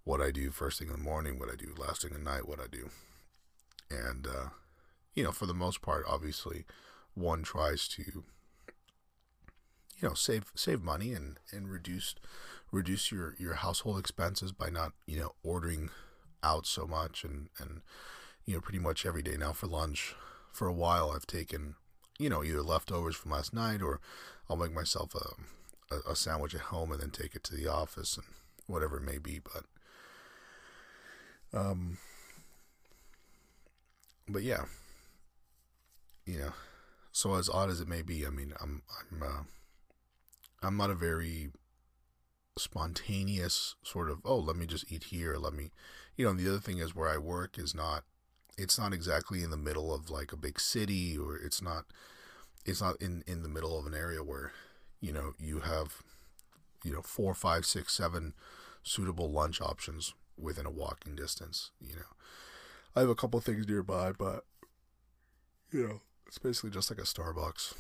what 0.05 0.23
I 0.23 0.31
do 0.31 0.51
first 0.51 0.79
thing 0.79 0.89
in 0.89 0.95
the 0.95 0.99
morning, 0.99 1.39
what 1.39 1.51
I 1.51 1.57
do 1.57 1.75
last 1.77 2.03
thing 2.03 2.13
at 2.15 2.23
night, 2.23 2.49
what 2.49 2.61
I 2.61 2.67
do, 2.73 2.89
and 3.91 4.27
uh, 4.27 4.49
you 5.15 5.23
know, 5.23 5.33
for 5.33 5.47
the 5.47 5.55
most 5.55 5.81
part, 5.83 6.05
obviously 6.09 6.65
one 7.15 7.43
tries 7.43 7.87
to 7.89 8.25
you 10.01 10.09
know 10.09 10.15
save 10.15 10.53
save 10.55 10.83
money 10.83 11.13
and 11.13 11.39
and 11.53 11.71
reduce 11.71 12.15
reduce 12.73 13.13
your 13.13 13.35
your 13.39 13.55
household 13.55 13.99
expenses 13.99 14.53
by 14.53 14.69
not 14.69 14.93
you 15.07 15.19
know 15.19 15.33
ordering 15.43 15.91
out 16.43 16.67
so 16.67 16.87
much 16.87 17.25
and 17.25 17.49
and 17.59 17.81
you 18.45 18.55
know 18.55 18.61
pretty 18.61 18.79
much 18.79 19.07
every 19.07 19.23
day. 19.23 19.37
Now 19.37 19.53
for 19.53 19.67
lunch 19.67 20.15
for 20.53 20.67
a 20.67 20.73
while 20.73 21.11
I've 21.11 21.27
taken 21.27 21.77
you 22.19 22.29
know 22.29 22.43
either 22.45 22.63
leftovers 22.63 23.17
from 23.17 23.31
last 23.33 23.55
night 23.55 23.81
or 23.83 24.01
I'll 24.49 24.57
make 24.57 24.73
myself 24.75 25.15
a 25.15 25.95
a, 25.95 26.13
a 26.13 26.17
sandwich 26.17 26.55
at 26.55 26.63
home 26.63 26.91
and 26.93 27.01
then 27.01 27.11
take 27.11 27.35
it 27.35 27.45
to 27.45 27.55
the 27.55 27.69
office 27.69 28.17
and 28.17 28.27
whatever 28.67 28.97
it 28.97 29.05
may 29.05 29.19
be. 29.19 29.41
But 29.41 29.65
um 31.59 31.99
but 34.29 34.43
yeah. 34.43 34.65
You 36.27 36.39
know 36.39 36.53
so 37.13 37.35
as 37.35 37.49
odd 37.49 37.71
as 37.71 37.81
it 37.81 37.87
may 37.87 38.03
be, 38.03 38.27
I 38.27 38.31
mean, 38.31 38.55
I'm 38.61 38.83
I'm 39.13 39.23
uh, 39.23 39.43
I'm 40.63 40.77
not 40.77 40.91
a 40.91 40.95
very 40.95 41.51
spontaneous 42.59 43.75
sort 43.83 44.09
of 44.09 44.21
oh 44.25 44.39
let 44.39 44.55
me 44.55 44.65
just 44.65 44.91
eat 44.93 45.05
here 45.05 45.37
let 45.37 45.53
me 45.53 45.71
you 46.17 46.25
know 46.25 46.33
the 46.33 46.49
other 46.49 46.61
thing 46.61 46.79
is 46.79 46.95
where 46.95 47.09
i 47.09 47.19
work 47.19 47.59
is 47.59 47.75
not 47.75 48.05
it's 48.57 48.79
not 48.79 48.93
exactly 48.93 49.43
in 49.43 49.51
the 49.51 49.57
middle 49.57 49.93
of 49.93 50.09
like 50.09 50.31
a 50.33 50.37
big 50.37 50.61
city 50.61 51.19
or 51.19 51.37
it's 51.37 51.61
not 51.61 51.85
it's 52.65 52.81
not 52.81 52.95
in 53.03 53.25
in 53.27 53.43
the 53.43 53.49
middle 53.49 53.77
of 53.77 53.87
an 53.87 53.95
area 53.95 54.23
where 54.23 54.53
you 55.01 55.13
know 55.13 55.33
you 55.37 55.61
have 55.61 56.03
you 56.85 56.93
know 56.93 57.03
four 57.03 57.35
five 57.35 57.67
six 57.67 57.93
seven 57.93 58.35
suitable 58.85 59.31
lunch 59.31 59.61
options 59.61 60.15
within 60.39 60.65
a 60.65 60.71
walking 60.71 61.17
distance 61.17 61.73
you 61.81 61.97
know 61.97 62.03
I 62.97 63.01
have 63.01 63.09
a 63.09 63.15
couple 63.15 63.41
things 63.41 63.67
nearby, 63.67 64.13
but 64.13 64.45
you 65.73 65.87
know, 65.87 66.01
it's 66.27 66.39
basically 66.39 66.71
just 66.71 66.91
like 66.91 67.01
a 67.01 67.03
Starbucks, 67.03 67.75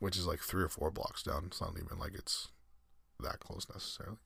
which 0.00 0.16
is 0.16 0.26
like 0.26 0.40
three 0.40 0.64
or 0.64 0.68
four 0.68 0.90
blocks 0.90 1.22
down. 1.22 1.44
It's 1.46 1.60
not 1.60 1.74
even 1.82 1.98
like 1.98 2.14
it's 2.14 2.48
that 3.20 3.38
close 3.38 3.66
necessarily. 3.72 4.18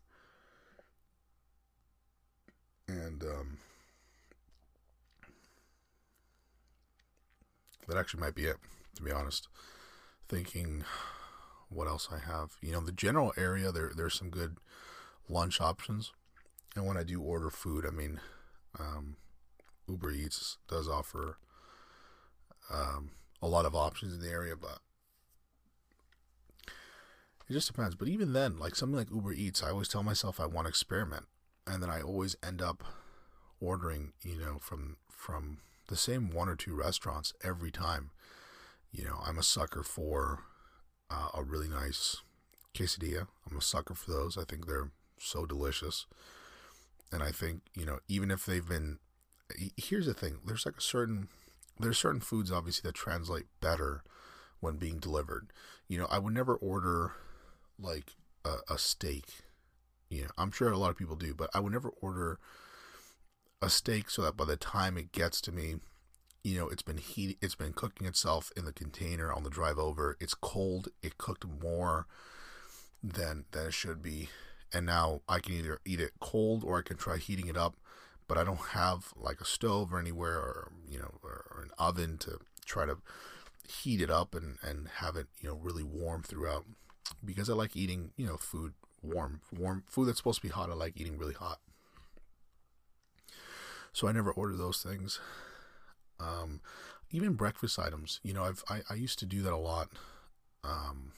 And 2.88 3.23
um, 3.23 3.58
that 7.88 7.96
actually 7.99 8.20
might 8.20 8.35
be 8.35 8.44
it, 8.44 8.56
to 8.94 9.02
be 9.02 9.11
honest. 9.11 9.49
Thinking 10.28 10.85
what 11.68 11.88
else 11.88 12.08
I 12.11 12.18
have. 12.18 12.52
You 12.62 12.73
know, 12.73 12.80
the 12.80 12.92
general 12.92 13.32
area 13.37 13.70
there 13.70 13.92
there's 13.94 14.14
some 14.14 14.30
good 14.30 14.56
lunch 15.28 15.61
options. 15.61 16.12
And 16.75 16.87
when 16.87 16.96
I 16.96 17.02
do 17.02 17.20
order 17.20 17.50
food, 17.50 17.87
I 17.87 17.90
mean, 17.90 18.20
um, 18.78 19.16
Uber 19.88 20.11
Eats 20.12 20.59
does 20.69 20.88
offer 20.88 21.38
um, 22.73 23.11
a 23.43 23.49
lot 23.49 23.64
of 23.64 23.75
options 23.75 24.12
in 24.12 24.21
the 24.21 24.31
area, 24.31 24.55
but 24.57 24.78
it 27.49 27.52
just 27.52 27.69
depends. 27.69 27.95
But 27.95 28.09
even 28.09 28.33
then, 28.33 28.59
like 28.59 28.75
something 28.75 28.97
like 28.97 29.11
Uber 29.11 29.33
Eats, 29.33 29.62
I 29.62 29.71
always 29.71 29.88
tell 29.88 30.02
myself 30.02 30.40
I 30.40 30.47
want 30.47 30.66
to 30.66 30.71
experiment, 30.71 31.25
and 31.66 31.83
then 31.83 31.90
I 31.90 32.00
always 32.00 32.37
end 32.45 32.61
up 32.61 32.85
ordering, 33.61 34.12
you 34.23 34.38
know, 34.38 34.59
from 34.61 34.97
from 35.09 35.59
the 35.88 35.97
same 35.97 36.31
one 36.31 36.49
or 36.49 36.57
two 36.57 36.75
restaurants 36.75 37.33
every 37.45 37.71
time. 37.71 38.11
You 38.93 39.05
know, 39.05 39.21
I'm 39.25 39.38
a 39.38 39.43
sucker 39.43 39.83
for 39.83 40.40
uh, 41.11 41.28
a 41.35 41.43
really 41.43 41.69
nice 41.69 42.23
quesadilla. 42.75 43.26
I'm 43.49 43.57
a 43.57 43.62
sucker 43.62 43.95
for 43.95 44.11
those. 44.11 44.37
I 44.37 44.45
think 44.45 44.66
they're 44.66 44.90
so 45.19 45.47
delicious. 45.47 46.07
And 47.12 47.23
I 47.23 47.31
think, 47.31 47.62
you 47.75 47.87
know, 47.87 48.00
even 48.09 48.31
if 48.31 48.45
they've 48.45 48.66
been 48.66 48.99
here's 49.76 50.06
the 50.06 50.14
thing, 50.14 50.38
there's 50.44 50.66
like 50.66 50.78
a 50.78 50.82
certain 50.82 51.28
there's 51.78 51.98
certain 51.98 52.20
foods 52.20 52.50
obviously 52.50 52.88
that 52.88 52.94
translate 52.94 53.46
better 53.60 54.02
when 54.60 54.76
being 54.76 54.98
delivered. 54.98 55.52
You 55.88 55.98
know, 55.98 56.06
I 56.10 56.18
would 56.18 56.34
never 56.34 56.54
order 56.54 57.12
like 57.78 58.16
a, 58.44 58.56
a 58.70 58.78
steak. 58.78 59.26
You 60.08 60.22
know, 60.22 60.30
I'm 60.38 60.52
sure 60.52 60.70
a 60.70 60.78
lot 60.78 60.90
of 60.90 60.96
people 60.96 61.16
do, 61.16 61.34
but 61.34 61.50
I 61.52 61.60
would 61.60 61.72
never 61.72 61.90
order 62.00 62.38
a 63.60 63.68
steak 63.68 64.10
so 64.10 64.22
that 64.22 64.36
by 64.36 64.44
the 64.44 64.56
time 64.56 64.96
it 64.96 65.12
gets 65.12 65.40
to 65.42 65.52
me, 65.52 65.76
you 66.44 66.58
know, 66.58 66.68
it's 66.68 66.82
been 66.82 66.98
heat, 66.98 67.38
it's 67.42 67.56
been 67.56 67.72
cooking 67.72 68.06
itself 68.06 68.52
in 68.56 68.64
the 68.64 68.72
container 68.72 69.32
on 69.32 69.42
the 69.42 69.50
drive 69.50 69.78
over. 69.78 70.16
It's 70.20 70.34
cold. 70.34 70.88
It 71.02 71.18
cooked 71.18 71.44
more 71.44 72.06
than 73.02 73.44
than 73.50 73.66
it 73.66 73.74
should 73.74 74.00
be, 74.02 74.30
and 74.72 74.86
now 74.86 75.22
I 75.28 75.40
can 75.40 75.54
either 75.54 75.80
eat 75.84 76.00
it 76.00 76.12
cold 76.20 76.64
or 76.64 76.78
I 76.78 76.82
can 76.82 76.96
try 76.96 77.18
heating 77.18 77.48
it 77.48 77.56
up. 77.56 77.76
But 78.28 78.38
I 78.38 78.45
don't 78.45 78.68
have 78.71 79.12
like 79.16 79.40
a 79.40 79.45
stove 79.45 79.92
or 79.92 80.00
anywhere, 80.00 80.37
or 80.37 80.73
you 80.88 80.99
know, 80.99 81.14
or 81.23 81.62
an 81.62 81.71
oven 81.78 82.18
to 82.18 82.38
try 82.64 82.87
to 82.87 82.99
heat 83.68 84.00
it 84.00 84.11
up 84.11 84.35
and 84.35 84.59
and 84.62 84.88
have 84.97 85.16
it 85.16 85.26
you 85.40 85.49
know 85.49 85.56
really 85.56 85.83
warm 85.83 86.23
throughout 86.23 86.64
because 87.25 87.49
I 87.49 87.54
like 87.54 87.76
eating, 87.76 88.11
you 88.16 88.26
know, 88.26 88.37
food 88.37 88.75
warm, 89.02 89.40
warm 89.56 89.85
food 89.88 90.09
that's 90.09 90.18
supposed 90.18 90.40
to 90.40 90.47
be 90.47 90.52
hot. 90.52 90.71
I 90.71 90.75
like 90.75 90.95
eating 90.97 91.18
really 91.18 91.35
hot. 91.35 91.59
So 93.92 94.09
I 94.09 94.12
never 94.12 94.30
order 94.30 94.56
those 94.56 94.83
things. 94.83 95.21
Um, 96.21 96.61
even 97.11 97.35
breakfast 97.35 97.78
items, 97.78 98.21
you 98.23 98.33
know, 98.33 98.45
I've 98.45 98.64
I, 98.68 98.80
I 98.90 98.95
used 98.95 99.18
to 99.21 99.26
do 99.26 99.42
that 99.42 99.52
a 99.52 99.56
lot. 99.56 99.88
Um, 100.64 101.12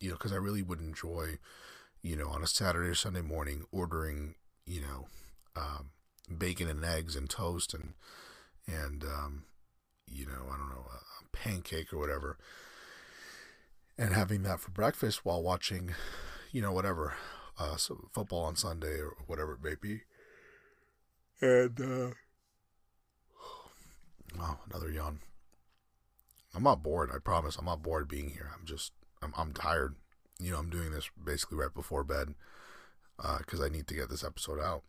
you 0.00 0.08
know, 0.08 0.14
because 0.14 0.32
I 0.32 0.36
really 0.36 0.62
would 0.62 0.80
enjoy, 0.80 1.38
you 2.02 2.16
know, 2.16 2.28
on 2.28 2.42
a 2.42 2.46
Saturday 2.46 2.88
or 2.88 2.94
Sunday 2.94 3.20
morning 3.22 3.64
ordering, 3.72 4.34
you 4.66 4.80
know, 4.80 5.06
um, 5.56 5.90
bacon 6.38 6.68
and 6.68 6.84
eggs 6.84 7.16
and 7.16 7.28
toast 7.28 7.74
and 7.74 7.94
and 8.66 9.04
um, 9.04 9.44
you 10.06 10.26
know, 10.26 10.46
I 10.52 10.56
don't 10.56 10.68
know, 10.68 10.86
a 10.90 11.36
pancake 11.36 11.92
or 11.92 11.98
whatever 11.98 12.38
and 13.98 14.14
having 14.14 14.42
that 14.42 14.60
for 14.60 14.70
breakfast 14.70 15.24
while 15.24 15.42
watching, 15.42 15.94
you 16.50 16.62
know, 16.62 16.72
whatever, 16.72 17.14
uh, 17.58 17.76
so 17.76 18.08
football 18.12 18.44
on 18.44 18.56
Sunday 18.56 18.98
or 18.98 19.14
whatever 19.26 19.54
it 19.54 19.62
may 19.62 19.74
be. 19.80 20.02
And, 21.40 21.80
uh, 21.80 22.14
wow, 24.38 24.58
another 24.70 24.90
yawn. 24.90 25.20
I'm 26.54 26.62
not 26.62 26.82
bored. 26.82 27.10
I 27.14 27.18
promise. 27.18 27.56
I'm 27.56 27.64
not 27.64 27.82
bored 27.82 28.08
being 28.08 28.30
here. 28.30 28.50
I'm 28.58 28.66
just, 28.66 28.92
I'm, 29.22 29.32
I'm 29.36 29.52
tired. 29.52 29.96
You 30.38 30.52
know, 30.52 30.58
I'm 30.58 30.70
doing 30.70 30.90
this 30.90 31.10
basically 31.22 31.58
right 31.58 31.72
before 31.72 32.04
bed 32.04 32.34
because 33.38 33.60
uh, 33.60 33.64
I 33.64 33.68
need 33.68 33.86
to 33.88 33.94
get 33.94 34.10
this 34.10 34.24
episode 34.24 34.60
out. 34.60 34.82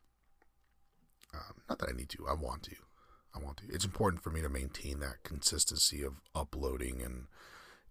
Um, 1.33 1.61
not 1.67 1.79
that 1.79 1.89
I 1.89 1.95
need 1.95 2.09
to. 2.09 2.27
I 2.27 2.33
want 2.33 2.63
to. 2.63 2.75
I 3.35 3.39
want 3.39 3.57
to. 3.57 3.63
It's 3.69 3.85
important 3.85 4.21
for 4.23 4.29
me 4.29 4.41
to 4.41 4.49
maintain 4.49 4.99
that 4.99 5.23
consistency 5.23 6.03
of 6.03 6.21
uploading 6.35 7.01
and 7.01 7.25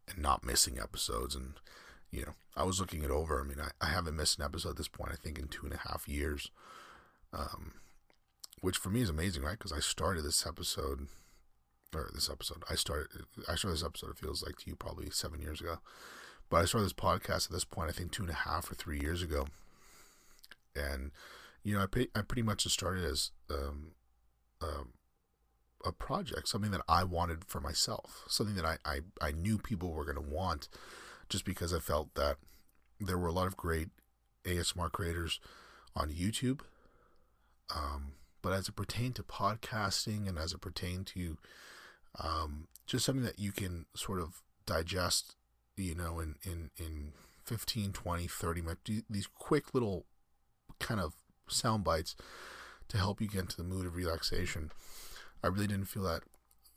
and 0.08 0.18
not 0.18 0.44
missing 0.44 0.78
episodes. 0.80 1.34
And, 1.34 1.54
you 2.10 2.22
know, 2.22 2.34
I 2.56 2.64
was 2.64 2.80
looking 2.80 3.02
it 3.02 3.10
over. 3.10 3.40
I 3.40 3.44
mean, 3.44 3.60
I, 3.60 3.70
I 3.84 3.88
haven't 3.90 4.16
missed 4.16 4.38
an 4.38 4.44
episode 4.44 4.70
at 4.70 4.76
this 4.76 4.88
point, 4.88 5.12
I 5.12 5.16
think, 5.16 5.38
in 5.38 5.48
two 5.48 5.64
and 5.64 5.74
a 5.74 5.88
half 5.88 6.08
years. 6.08 6.50
Um, 7.32 7.74
which 8.60 8.76
for 8.76 8.90
me 8.90 9.00
is 9.00 9.10
amazing, 9.10 9.42
right? 9.42 9.58
Because 9.58 9.72
I 9.72 9.80
started 9.80 10.24
this 10.24 10.46
episode, 10.46 11.08
or 11.94 12.10
this 12.14 12.30
episode, 12.30 12.62
I 12.70 12.74
started, 12.74 13.08
I 13.48 13.54
started 13.54 13.78
this 13.78 13.84
episode, 13.84 14.10
it 14.10 14.18
feels 14.18 14.44
like 14.44 14.56
to 14.58 14.70
you 14.70 14.76
probably 14.76 15.10
seven 15.10 15.40
years 15.40 15.60
ago. 15.60 15.78
But 16.50 16.58
I 16.58 16.64
started 16.66 16.84
this 16.86 16.92
podcast 16.92 17.46
at 17.46 17.52
this 17.52 17.64
point, 17.64 17.88
I 17.88 17.92
think 17.92 18.12
two 18.12 18.22
and 18.22 18.30
a 18.30 18.34
half 18.34 18.70
or 18.70 18.74
three 18.74 19.00
years 19.00 19.22
ago. 19.22 19.46
And, 20.76 21.10
you 21.62 21.74
know, 21.74 21.86
I, 21.94 22.08
I 22.14 22.22
pretty 22.22 22.42
much 22.42 22.64
just 22.64 22.74
started 22.74 23.04
as 23.04 23.30
um, 23.50 23.92
um, 24.60 24.88
a 25.84 25.92
project, 25.92 26.48
something 26.48 26.70
that 26.70 26.82
I 26.88 27.04
wanted 27.04 27.44
for 27.44 27.60
myself, 27.60 28.24
something 28.28 28.56
that 28.56 28.64
I, 28.64 28.78
I, 28.84 29.00
I 29.20 29.32
knew 29.32 29.58
people 29.58 29.92
were 29.92 30.04
going 30.04 30.16
to 30.16 30.34
want 30.34 30.68
just 31.28 31.44
because 31.44 31.72
I 31.72 31.78
felt 31.78 32.14
that 32.14 32.36
there 33.00 33.18
were 33.18 33.28
a 33.28 33.32
lot 33.32 33.46
of 33.46 33.56
great 33.56 33.88
ASMR 34.44 34.90
creators 34.90 35.40
on 35.94 36.10
YouTube. 36.10 36.60
Um, 37.74 38.12
but 38.42 38.52
as 38.52 38.68
it 38.68 38.76
pertained 38.76 39.16
to 39.16 39.22
podcasting 39.22 40.28
and 40.28 40.38
as 40.38 40.52
it 40.52 40.60
pertained 40.60 41.06
to 41.08 41.38
um, 42.18 42.66
just 42.86 43.04
something 43.04 43.24
that 43.24 43.38
you 43.38 43.52
can 43.52 43.86
sort 43.94 44.20
of 44.20 44.42
digest, 44.66 45.36
you 45.76 45.94
know, 45.94 46.18
in, 46.18 46.34
in, 46.42 46.70
in 46.76 47.12
15, 47.44 47.92
20, 47.92 48.26
30 48.26 48.60
minutes, 48.60 48.80
these 49.08 49.26
quick 49.26 49.74
little 49.74 50.04
kind 50.78 51.00
of 51.00 51.14
sound 51.48 51.84
bites 51.84 52.16
to 52.88 52.98
help 52.98 53.20
you 53.20 53.28
get 53.28 53.40
into 53.40 53.56
the 53.56 53.64
mood 53.64 53.86
of 53.86 53.96
relaxation. 53.96 54.70
I 55.42 55.48
really 55.48 55.66
didn't 55.66 55.86
feel 55.86 56.04
that 56.04 56.22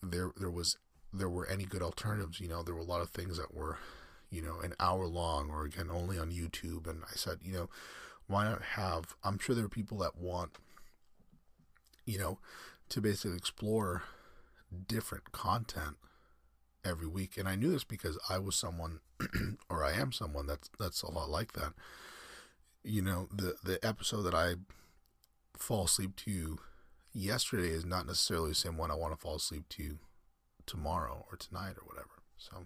there 0.02 0.32
there 0.38 0.52
was 0.52 0.78
there 1.14 1.30
were 1.30 1.48
any 1.48 1.66
good 1.66 1.82
alternatives. 1.82 2.40
You 2.40 2.48
know, 2.48 2.64
there 2.64 2.76
were 2.76 2.82
a 2.82 2.86
lot 2.86 3.02
of 3.02 3.10
things 3.10 3.38
that 3.38 3.54
were, 3.54 3.78
you 4.30 4.42
know, 4.42 4.60
an 4.60 4.74
hour 4.80 5.08
long 5.08 5.50
or 5.50 5.66
again 5.66 5.90
only 5.92 6.18
on 6.18 6.32
YouTube. 6.32 6.88
And 6.88 7.04
I 7.04 7.16
said, 7.16 7.40
you 7.42 7.54
know, 7.54 7.70
why 8.28 8.46
not 8.46 8.62
have? 8.62 9.16
I'm 9.24 9.40
sure 9.40 9.56
there 9.56 9.66
are 9.66 9.70
people 9.70 9.98
that 10.00 10.18
want, 10.18 10.52
you 12.06 12.18
know, 12.18 12.40
to 12.90 13.02
basically 13.02 13.38
explore 13.38 14.04
different 14.88 15.32
content 15.32 15.98
every 16.84 17.08
week. 17.08 17.38
And 17.38 17.48
I 17.48 17.56
knew 17.56 17.72
this 17.72 17.84
because 17.84 18.18
I 18.30 18.40
was 18.40 18.56
someone, 18.56 19.00
or 19.70 19.84
I 19.84 19.94
am 19.94 20.12
someone 20.12 20.48
that's 20.48 20.70
that's 20.80 21.02
a 21.02 21.12
lot 21.12 21.30
like 21.30 21.54
that. 21.54 21.74
You 22.88 23.02
know, 23.02 23.28
the 23.34 23.56
the 23.64 23.84
episode 23.84 24.22
that 24.24 24.36
I 24.36 24.56
fall 25.58 25.86
asleep 25.86 26.16
to 26.18 26.60
yesterday 27.14 27.70
is 27.70 27.84
not 27.84 28.06
necessarily 28.06 28.50
the 28.50 28.56
same 28.56 28.78
one 28.78 28.92
I 28.92 28.96
want 28.96 29.12
to 29.14 29.20
fall 29.20 29.38
asleep 29.38 29.68
to 29.70 29.98
tomorrow 30.68 31.26
or 31.32 31.38
tonight 31.38 31.78
or 31.80 31.86
whatever. 31.88 32.22
So, 32.38 32.66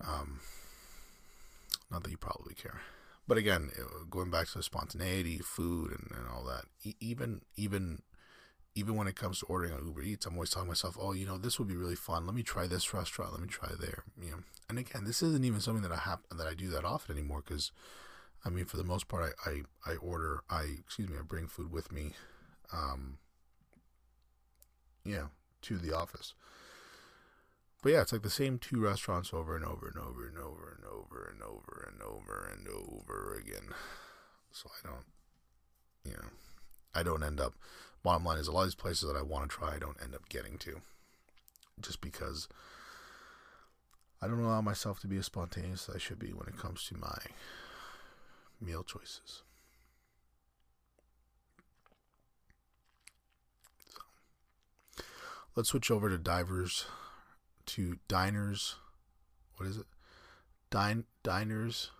um, 0.00 0.40
not 1.90 2.04
that 2.04 2.10
you 2.10 2.16
probably 2.16 2.54
care, 2.54 2.80
but 3.28 3.36
again, 3.36 3.70
going 4.08 4.30
back 4.30 4.46
to 4.48 4.58
the 4.58 4.62
spontaneity, 4.62 5.38
food, 5.38 5.90
and, 5.90 6.10
and 6.18 6.26
all 6.28 6.44
that, 6.44 6.64
even 7.00 7.42
even 7.56 8.00
even 8.74 8.96
when 8.96 9.08
it 9.08 9.16
comes 9.16 9.40
to 9.40 9.46
ordering 9.46 9.74
on 9.74 9.84
Uber 9.86 10.02
Eats, 10.02 10.24
I'm 10.24 10.34
always 10.34 10.50
telling 10.50 10.68
myself, 10.68 10.96
oh, 10.98 11.12
you 11.12 11.26
know, 11.26 11.36
this 11.36 11.58
would 11.58 11.68
be 11.68 11.76
really 11.76 11.94
fun. 11.96 12.24
Let 12.26 12.34
me 12.34 12.42
try 12.42 12.66
this 12.66 12.94
restaurant. 12.94 13.32
Let 13.32 13.42
me 13.42 13.48
try 13.48 13.70
there. 13.78 14.04
You 14.22 14.30
know, 14.30 14.38
and 14.70 14.78
again, 14.78 15.04
this 15.04 15.22
isn't 15.22 15.44
even 15.44 15.60
something 15.60 15.82
that 15.82 15.92
I 15.92 15.98
have 15.98 16.20
that 16.34 16.46
I 16.46 16.54
do 16.54 16.70
that 16.70 16.84
often 16.86 17.18
anymore 17.18 17.42
because. 17.46 17.72
I 18.46 18.48
mean, 18.48 18.64
for 18.64 18.76
the 18.76 18.84
most 18.84 19.08
part, 19.08 19.34
I, 19.44 19.50
I, 19.50 19.92
I 19.92 19.96
order, 19.96 20.42
I, 20.48 20.66
excuse 20.78 21.08
me, 21.08 21.16
I 21.18 21.22
bring 21.22 21.48
food 21.48 21.72
with 21.72 21.90
me 21.90 22.12
um, 22.72 23.18
yeah, 25.04 25.26
to 25.62 25.78
the 25.78 25.92
office. 25.96 26.34
But 27.82 27.92
yeah, 27.92 28.02
it's 28.02 28.12
like 28.12 28.22
the 28.22 28.30
same 28.30 28.58
two 28.58 28.80
restaurants 28.80 29.34
over 29.34 29.56
and 29.56 29.64
over 29.64 29.88
and 29.88 29.98
over 29.98 30.28
and 30.28 30.38
over 30.38 30.72
and 30.74 30.84
over 30.84 31.30
and 31.32 31.42
over 31.42 31.88
and 31.88 32.02
over 32.02 32.50
and 32.52 32.68
over 32.68 33.34
again. 33.34 33.74
So 34.52 34.70
I 34.70 34.88
don't, 34.88 35.04
you 36.04 36.12
know, 36.12 36.28
I 36.94 37.02
don't 37.02 37.24
end 37.24 37.40
up. 37.40 37.54
Bottom 38.04 38.24
line 38.24 38.38
is, 38.38 38.46
a 38.46 38.52
lot 38.52 38.62
of 38.62 38.68
these 38.68 38.74
places 38.76 39.08
that 39.08 39.18
I 39.18 39.22
want 39.22 39.50
to 39.50 39.56
try, 39.56 39.74
I 39.74 39.78
don't 39.78 40.00
end 40.00 40.14
up 40.14 40.28
getting 40.28 40.56
to, 40.58 40.80
just 41.80 42.00
because 42.00 42.48
I 44.22 44.28
don't 44.28 44.38
allow 44.38 44.60
myself 44.60 45.00
to 45.00 45.08
be 45.08 45.16
as 45.16 45.26
spontaneous 45.26 45.88
as 45.88 45.96
I 45.96 45.98
should 45.98 46.20
be 46.20 46.32
when 46.32 46.46
it 46.46 46.56
comes 46.56 46.84
to 46.84 46.96
my 46.96 47.18
meal 48.60 48.82
choices. 48.82 49.42
Let's 55.54 55.70
switch 55.70 55.90
over 55.90 56.10
to 56.10 56.18
divers, 56.18 56.84
to 57.66 57.98
diners. 58.08 58.76
What 59.56 59.66
is 59.66 59.78
it? 59.78 59.86
Dine 60.70 61.04
diners, 61.22 61.90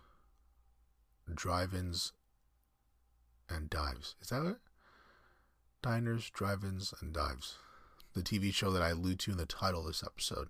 drive-ins, 1.33 2.13
and 3.49 3.69
dives. 3.69 4.15
Is 4.21 4.29
that 4.29 4.45
it? 4.45 4.57
Diners, 5.81 6.29
drive-ins, 6.29 6.93
and 7.01 7.13
dives. 7.13 7.57
the 8.17 8.23
TV 8.23 8.53
show 8.53 8.71
that 8.71 8.81
I 8.81 8.89
allude 8.89 9.19
to 9.19 9.31
in 9.31 9.37
the 9.37 9.45
title 9.45 9.81
of 9.81 9.87
this 9.87 10.03
episode. 10.03 10.49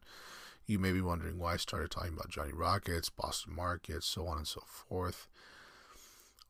You 0.65 0.80
may 0.80 0.91
be 0.91 1.02
wondering 1.02 1.38
why 1.38 1.54
I 1.54 1.58
started 1.58 1.91
talking 1.91 2.13
about 2.13 2.30
Johnny 2.30 2.54
Rockets, 2.54 3.10
Boston 3.10 3.56
Market, 3.56 4.04
so 4.04 4.28
on 4.28 4.38
and 4.38 4.48
so 4.48 4.62
forth. 4.65 5.28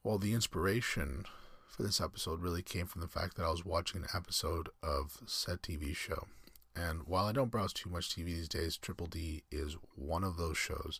Well, 0.03 0.17
the 0.17 0.33
inspiration 0.33 1.25
for 1.67 1.83
this 1.83 1.99
episode 1.99 2.41
really 2.41 2.61
came 2.61 2.85
from 2.85 3.01
the 3.01 3.07
fact 3.07 3.35
that 3.35 3.43
I 3.43 3.51
was 3.51 3.65
watching 3.65 4.01
an 4.01 4.07
episode 4.15 4.69
of 4.81 5.19
said 5.25 5.61
TV 5.61 5.95
show. 5.95 6.27
And 6.75 7.03
while 7.07 7.25
I 7.25 7.31
don't 7.31 7.51
browse 7.51 7.73
too 7.73 7.89
much 7.89 8.09
TV 8.09 8.25
these 8.25 8.47
days, 8.47 8.77
Triple 8.77 9.07
D 9.07 9.43
is 9.51 9.75
one 9.95 10.23
of 10.23 10.37
those 10.37 10.57
shows 10.57 10.99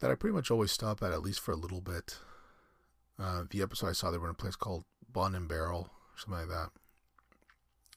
that 0.00 0.10
I 0.10 0.14
pretty 0.14 0.34
much 0.34 0.50
always 0.50 0.72
stop 0.72 1.02
at 1.02 1.12
at 1.12 1.22
least 1.22 1.40
for 1.40 1.52
a 1.52 1.56
little 1.56 1.80
bit. 1.80 2.18
Uh, 3.18 3.44
the 3.50 3.62
episode 3.62 3.88
I 3.88 3.92
saw, 3.92 4.10
they 4.10 4.18
were 4.18 4.26
in 4.26 4.32
a 4.32 4.34
place 4.34 4.56
called 4.56 4.84
Bun 5.12 5.34
and 5.34 5.48
Barrel, 5.48 5.90
or 5.90 6.18
something 6.18 6.40
like 6.40 6.48
that. 6.48 6.70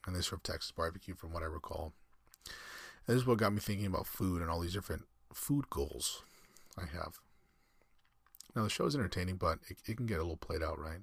And 0.05 0.15
they 0.15 0.21
serve 0.21 0.43
Texas 0.43 0.71
barbecue, 0.71 1.13
from 1.13 1.31
what 1.31 1.43
I 1.43 1.45
recall. 1.45 1.93
And 3.07 3.15
this 3.15 3.21
is 3.21 3.27
what 3.27 3.37
got 3.37 3.53
me 3.53 3.59
thinking 3.59 3.85
about 3.85 4.07
food 4.07 4.41
and 4.41 4.49
all 4.49 4.59
these 4.59 4.73
different 4.73 5.03
food 5.33 5.69
goals 5.69 6.23
I 6.77 6.85
have. 6.91 7.19
Now, 8.55 8.63
the 8.63 8.69
show 8.69 8.85
is 8.85 8.95
entertaining, 8.95 9.37
but 9.37 9.59
it, 9.69 9.77
it 9.85 9.97
can 9.97 10.05
get 10.05 10.19
a 10.19 10.23
little 10.23 10.37
played 10.37 10.63
out, 10.63 10.79
right? 10.79 11.01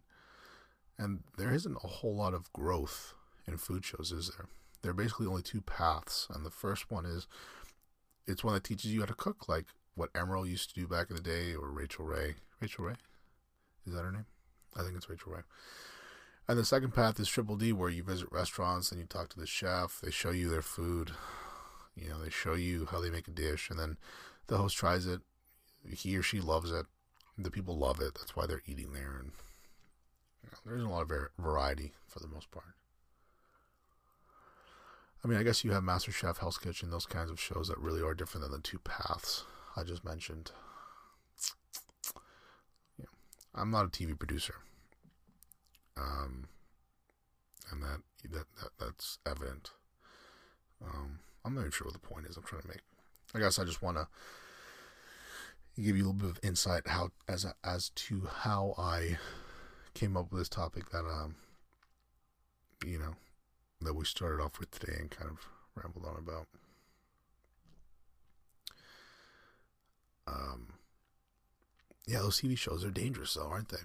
And 0.99 1.21
there 1.37 1.53
isn't 1.53 1.79
a 1.83 1.87
whole 1.87 2.15
lot 2.15 2.35
of 2.35 2.53
growth 2.53 3.15
in 3.47 3.57
food 3.57 3.85
shows, 3.85 4.13
is 4.13 4.31
there? 4.37 4.47
There 4.83 4.91
are 4.91 4.95
basically 4.95 5.27
only 5.27 5.43
two 5.43 5.61
paths. 5.61 6.29
And 6.31 6.45
the 6.45 6.51
first 6.51 6.91
one 6.91 7.07
is 7.07 7.27
it's 8.27 8.45
one 8.45 8.55
that 8.55 8.65
teaches 8.65 8.93
you 8.93 9.01
how 9.01 9.07
to 9.07 9.15
cook, 9.15 9.49
like 9.49 9.67
what 9.95 10.13
Emeril 10.13 10.49
used 10.49 10.69
to 10.71 10.81
do 10.81 10.87
back 10.87 11.11
in 11.11 11.17
the 11.17 11.23
day, 11.23 11.55
or 11.55 11.71
Rachael 11.71 12.05
Ray. 12.05 12.37
Rachael 12.61 12.85
Ray? 12.87 12.95
Is 13.87 13.95
that 13.95 14.03
her 14.03 14.13
name? 14.13 14.27
I 14.77 14.83
think 14.83 14.97
it's 14.97 15.09
Rachael 15.09 15.33
Ray. 15.33 15.43
And 16.47 16.59
the 16.59 16.65
second 16.65 16.95
path 16.95 17.21
is 17.21 17.29
Triple 17.29 17.57
D, 17.57 17.73
where 17.73 17.91
you 17.91 18.03
visit 18.03 18.29
restaurants 18.31 18.91
and 18.91 19.01
you 19.01 19.07
talk 19.07 19.29
to 19.31 19.39
the 19.39 19.47
chef. 19.47 20.01
They 20.03 20.11
show 20.11 20.31
you 20.31 20.49
their 20.49 20.63
food. 20.63 21.13
You 21.95 22.09
know, 22.09 22.23
they 22.23 22.31
show 22.31 22.55
you 22.55 22.87
how 22.91 23.01
they 23.01 23.11
make 23.11 23.29
a 23.29 23.33
dish, 23.33 23.71
and 23.71 23.79
then 23.79 23.97
the 24.47 24.57
host 24.57 24.77
tries 24.77 25.07
it. 25.07 25.21
He 25.89 26.17
or 26.17 26.23
she 26.23 26.41
loves 26.41 26.71
it. 26.71 26.87
The 27.41 27.51
people 27.51 27.79
love 27.79 28.01
it. 28.01 28.15
That's 28.15 28.35
why 28.35 28.47
they're 28.47 28.63
eating 28.67 28.93
there, 28.93 29.17
and 29.21 29.31
you 30.43 30.51
know, 30.51 30.59
there's 30.67 30.83
a 30.83 30.89
lot 30.89 31.03
of 31.03 31.13
variety 31.39 31.93
for 32.09 32.19
the 32.19 32.27
most 32.27 32.51
part. 32.51 32.75
I 35.25 35.29
mean, 35.29 35.39
I 35.39 35.43
guess 35.43 35.65
you 35.65 35.73
have 35.73 35.85
Master 35.85 36.11
Chef, 36.11 36.39
Hell's 36.39 36.59
Kitchen, 36.59 36.91
those 36.91 37.07
kinds 37.07 37.31
of 37.31 37.41
shows 37.41 37.69
that 37.69 37.79
really 37.79 38.03
are 38.03 38.15
different 38.15 38.43
than 38.43 38.53
the 38.53 38.63
two 38.63 38.79
paths 38.81 39.45
I 39.77 39.85
just 39.85 40.05
mentioned. 40.05 40.51
Yeah, 42.99 43.07
I'm 43.55 43.71
not 43.71 43.85
a 43.85 43.89
TV 43.89 44.19
producer, 44.19 44.55
um, 45.97 46.49
and 47.71 47.83
that 47.83 48.01
that, 48.31 48.47
that 48.61 48.71
that's 48.81 49.19
evident. 49.25 49.71
Um, 50.85 51.21
I'm 51.45 51.55
not 51.55 51.61
even 51.61 51.73
sure 51.73 51.87
what 51.87 51.95
the 51.95 52.01
point 52.01 52.27
is 52.27 52.37
I'm 52.37 52.43
trying 52.43 52.63
to 52.63 52.69
make. 52.69 52.83
I 53.35 53.39
guess 53.39 53.59
I 53.59 53.65
just 53.65 53.83
want 53.83 53.97
to 53.97 54.09
give 55.83 55.97
you 55.97 56.05
a 56.05 56.09
little 56.11 56.15
bit 56.15 56.31
of 56.31 56.41
insight 56.43 56.87
how 56.87 57.11
as 57.29 57.47
as 57.65 57.91
to 57.91 58.29
how 58.43 58.75
I 58.79 59.19
came 59.95 60.17
up 60.17 60.31
with 60.31 60.41
this 60.41 60.49
topic 60.49 60.91
that 60.91 61.05
um 61.05 61.37
you 62.85 62.99
know 62.99 63.15
that 63.81 63.95
we 63.95 64.05
started 64.05 64.43
off 64.43 64.59
with 64.59 64.71
today 64.71 64.97
and 64.99 65.11
kind 65.11 65.31
of 65.31 65.47
rambled 65.75 66.05
on 66.05 66.17
about. 66.17 66.47
Um, 70.27 70.69
yeah, 72.07 72.19
those 72.19 72.41
TV 72.41 72.57
shows 72.57 72.85
are 72.85 72.91
dangerous 72.91 73.35
though, 73.35 73.49
aren't 73.49 73.71
they? 73.71 73.79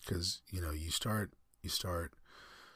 Because 0.00 0.40
you 0.50 0.60
know 0.60 0.70
you 0.70 0.90
start 0.90 1.32
you 1.62 1.68
start 1.68 2.12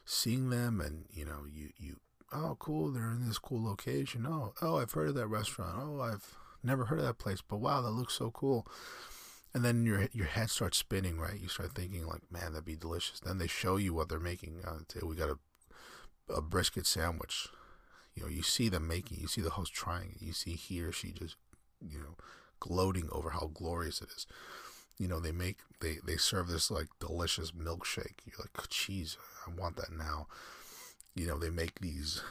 seeing 0.04 0.50
them, 0.50 0.80
and 0.80 1.04
you 1.10 1.24
know 1.24 1.44
you 1.50 1.70
you 1.76 1.96
oh 2.32 2.56
cool 2.58 2.90
they're 2.90 3.10
in 3.10 3.26
this 3.26 3.38
cool 3.38 3.64
location. 3.64 4.26
Oh 4.26 4.52
oh 4.60 4.78
I've 4.78 4.92
heard 4.92 5.08
of 5.08 5.14
that 5.14 5.28
restaurant. 5.28 5.76
Oh 5.78 6.00
I've 6.00 6.34
never 6.62 6.86
heard 6.86 6.98
of 6.98 7.04
that 7.04 7.18
place, 7.18 7.42
but 7.46 7.58
wow 7.58 7.80
that 7.82 7.90
looks 7.90 8.14
so 8.14 8.30
cool. 8.30 8.66
And 9.52 9.64
then 9.64 9.84
your 9.84 10.08
your 10.12 10.26
head 10.26 10.50
starts 10.50 10.78
spinning, 10.78 11.18
right? 11.18 11.40
You 11.40 11.48
start 11.48 11.74
thinking 11.74 12.06
like, 12.06 12.22
man, 12.30 12.52
that'd 12.52 12.64
be 12.64 12.76
delicious. 12.76 13.20
Then 13.20 13.38
they 13.38 13.48
show 13.48 13.76
you 13.76 13.92
what 13.92 14.08
they're 14.08 14.20
making. 14.20 14.60
Uh, 14.64 14.78
we 15.04 15.16
got 15.16 15.30
a 15.30 15.38
a 16.32 16.40
brisket 16.40 16.86
sandwich. 16.86 17.48
You 18.14 18.22
know, 18.22 18.28
you 18.28 18.42
see 18.42 18.68
them 18.68 18.86
making, 18.86 19.18
you 19.20 19.28
see 19.28 19.40
the 19.40 19.50
host 19.50 19.72
trying 19.72 20.12
it, 20.16 20.22
you 20.22 20.32
see 20.32 20.52
he 20.52 20.82
or 20.82 20.92
she 20.92 21.12
just, 21.12 21.36
you 21.80 21.98
know, 21.98 22.16
gloating 22.58 23.08
over 23.12 23.30
how 23.30 23.50
glorious 23.52 24.00
it 24.00 24.08
is. 24.16 24.26
You 24.98 25.08
know, 25.08 25.18
they 25.18 25.32
make 25.32 25.58
they 25.80 25.98
they 26.06 26.16
serve 26.16 26.48
this 26.48 26.70
like 26.70 26.88
delicious 27.00 27.52
milkshake. 27.52 28.20
You're 28.26 28.38
like, 28.38 28.68
cheese, 28.68 29.16
I 29.46 29.58
want 29.58 29.76
that 29.76 29.92
now. 29.92 30.26
You 31.14 31.26
know, 31.26 31.38
they 31.38 31.50
make 31.50 31.80
these, 31.80 32.22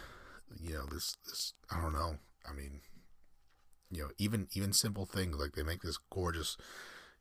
you 0.61 0.73
know, 0.73 0.85
this 0.85 1.17
this 1.25 1.53
I 1.71 1.81
don't 1.81 1.93
know. 1.93 2.17
I 2.47 2.53
mean, 2.53 2.81
you 3.91 4.01
know, 4.03 4.09
even 4.17 4.47
even 4.53 4.73
simple 4.73 5.05
things 5.05 5.37
like 5.37 5.53
they 5.53 5.63
make 5.63 5.81
this 5.81 5.99
gorgeous, 6.11 6.57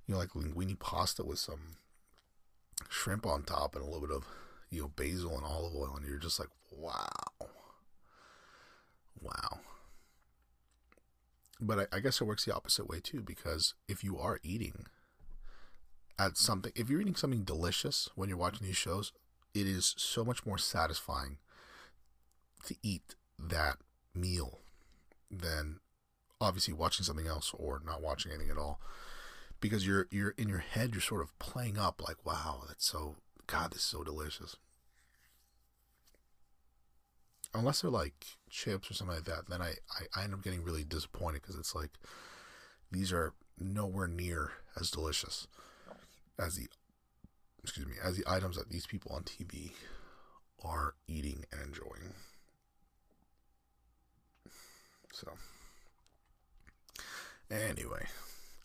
you 0.07 0.15
know, 0.15 0.21
like 0.21 0.31
linguine 0.31 0.79
pasta 0.79 1.25
with 1.25 1.39
some 1.39 1.77
shrimp 2.89 3.27
on 3.27 3.43
top 3.43 3.75
and 3.75 3.83
a 3.83 3.87
little 3.87 4.07
bit 4.07 4.15
of 4.17 4.25
you 4.71 4.83
know, 4.83 4.89
basil 4.89 5.35
and 5.37 5.45
olive 5.45 5.75
oil, 5.75 5.95
and 5.97 6.07
you're 6.07 6.19
just 6.19 6.39
like, 6.39 6.51
wow. 6.71 7.09
Wow. 9.21 9.61
But 11.61 11.89
I, 11.93 11.97
I 11.97 12.01
guess 12.01 12.21
it 12.21 12.25
works 12.25 12.45
the 12.45 12.55
opposite 12.55 12.89
way 12.89 13.01
too, 13.01 13.21
because 13.21 13.75
if 13.89 14.05
you 14.05 14.19
are 14.19 14.39
eating 14.43 14.87
at 16.19 16.37
something, 16.37 16.73
if 16.77 16.89
you're 16.89 17.01
eating 17.01 17.17
something 17.17 17.45
delicious 17.45 18.11
when 18.15 18.29
you're 18.29 18.39
watching 18.39 18.67
these 18.67 18.77
shows, 18.77 19.13
it 19.55 19.67
is 19.67 19.95
so 19.97 20.25
much 20.25 20.45
more 20.47 20.59
satisfying 20.59 21.39
to 22.65 22.77
eat 22.83 23.15
that 23.39 23.79
meal 24.15 24.61
than 25.31 25.81
obviously 26.41 26.75
watching 26.75 27.05
something 27.05 27.27
else 27.27 27.53
or 27.55 27.81
not 27.85 28.03
watching 28.03 28.33
anything 28.33 28.51
at 28.51 28.59
all 28.59 28.81
because 29.61 29.87
you're 29.87 30.07
you're 30.11 30.35
in 30.39 30.49
your 30.49 30.59
head 30.59 30.91
you're 30.93 31.01
sort 31.01 31.21
of 31.21 31.37
playing 31.39 31.77
up 31.77 32.01
like 32.07 32.25
wow 32.25 32.63
that's 32.69 32.87
so 32.87 33.17
God, 33.49 33.73
this 33.73 33.81
is 33.81 33.87
so 33.87 34.05
delicious. 34.05 34.57
Unless 37.55 37.81
they're 37.81 37.91
like 37.91 38.27
chips 38.51 38.91
or 38.91 38.95
something 38.95 39.17
like 39.17 39.25
that, 39.25 39.49
then 39.49 39.63
I, 39.63 39.73
I, 39.91 40.21
I 40.21 40.25
end 40.25 40.35
up 40.35 40.45
getting 40.45 40.63
really 40.63 40.85
disappointed 40.85 41.41
because 41.43 41.57
it's 41.57 41.75
like 41.75 41.93
these 42.93 43.11
are 43.11 43.33
nowhere 43.59 44.07
near 44.07 44.53
as 44.79 44.91
delicious 44.91 45.49
as 46.39 46.57
the 46.57 46.69
excuse 47.63 47.87
me 47.87 47.95
as 48.03 48.17
the 48.17 48.31
items 48.31 48.57
that 48.57 48.69
these 48.69 48.87
people 48.87 49.13
on 49.13 49.23
TV 49.23 49.73
are 50.63 50.95
eating 51.09 51.45
and 51.51 51.63
enjoying. 51.63 52.13
So 55.13 55.33
anyway, 57.51 58.07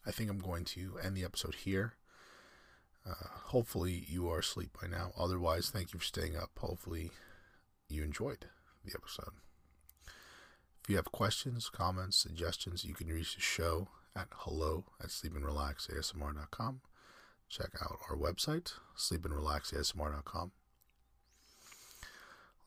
I 0.06 0.12
think 0.12 0.30
I'm 0.30 0.39
going 0.39 0.65
to 0.65 0.98
end 1.04 1.15
the 1.15 1.24
episode 1.24 1.56
here. 1.56 1.93
Uh, 3.06 3.28
hopefully, 3.46 4.06
you 4.08 4.30
are 4.30 4.39
asleep 4.39 4.78
by 4.82 4.88
now. 4.88 5.12
Otherwise, 5.17 5.69
thank 5.69 5.93
you 5.93 6.00
for 6.00 6.06
staying 6.06 6.38
up. 6.38 6.52
Hopefully, 6.58 7.12
you 7.89 8.04
enjoyed 8.04 8.46
the 8.86 8.93
episode. 8.96 9.34
If 10.84 10.89
you 10.89 10.96
have 10.98 11.12
questions, 11.12 11.69
comments, 11.69 12.17
suggestions, 12.17 12.84
you 12.84 12.93
can 12.93 13.08
reach 13.08 13.36
the 13.36 13.41
show 13.41 13.89
at 14.15 14.28
hello 14.32 14.86
at 15.02 15.10
sleepandrelaxasmr.com. 15.10 16.82
Check 17.50 17.69
out 17.82 18.00
our 18.10 18.17
website, 18.17 18.74
sleepandrelaxasmr.com. 18.98 20.52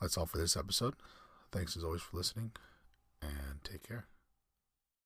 That's 0.00 0.16
all 0.16 0.26
for 0.26 0.38
this 0.38 0.56
episode. 0.56 0.94
Thanks 1.52 1.76
as 1.76 1.84
always 1.84 2.02
for 2.02 2.16
listening, 2.16 2.52
and 3.22 3.62
take 3.64 3.82
care. 3.86 4.06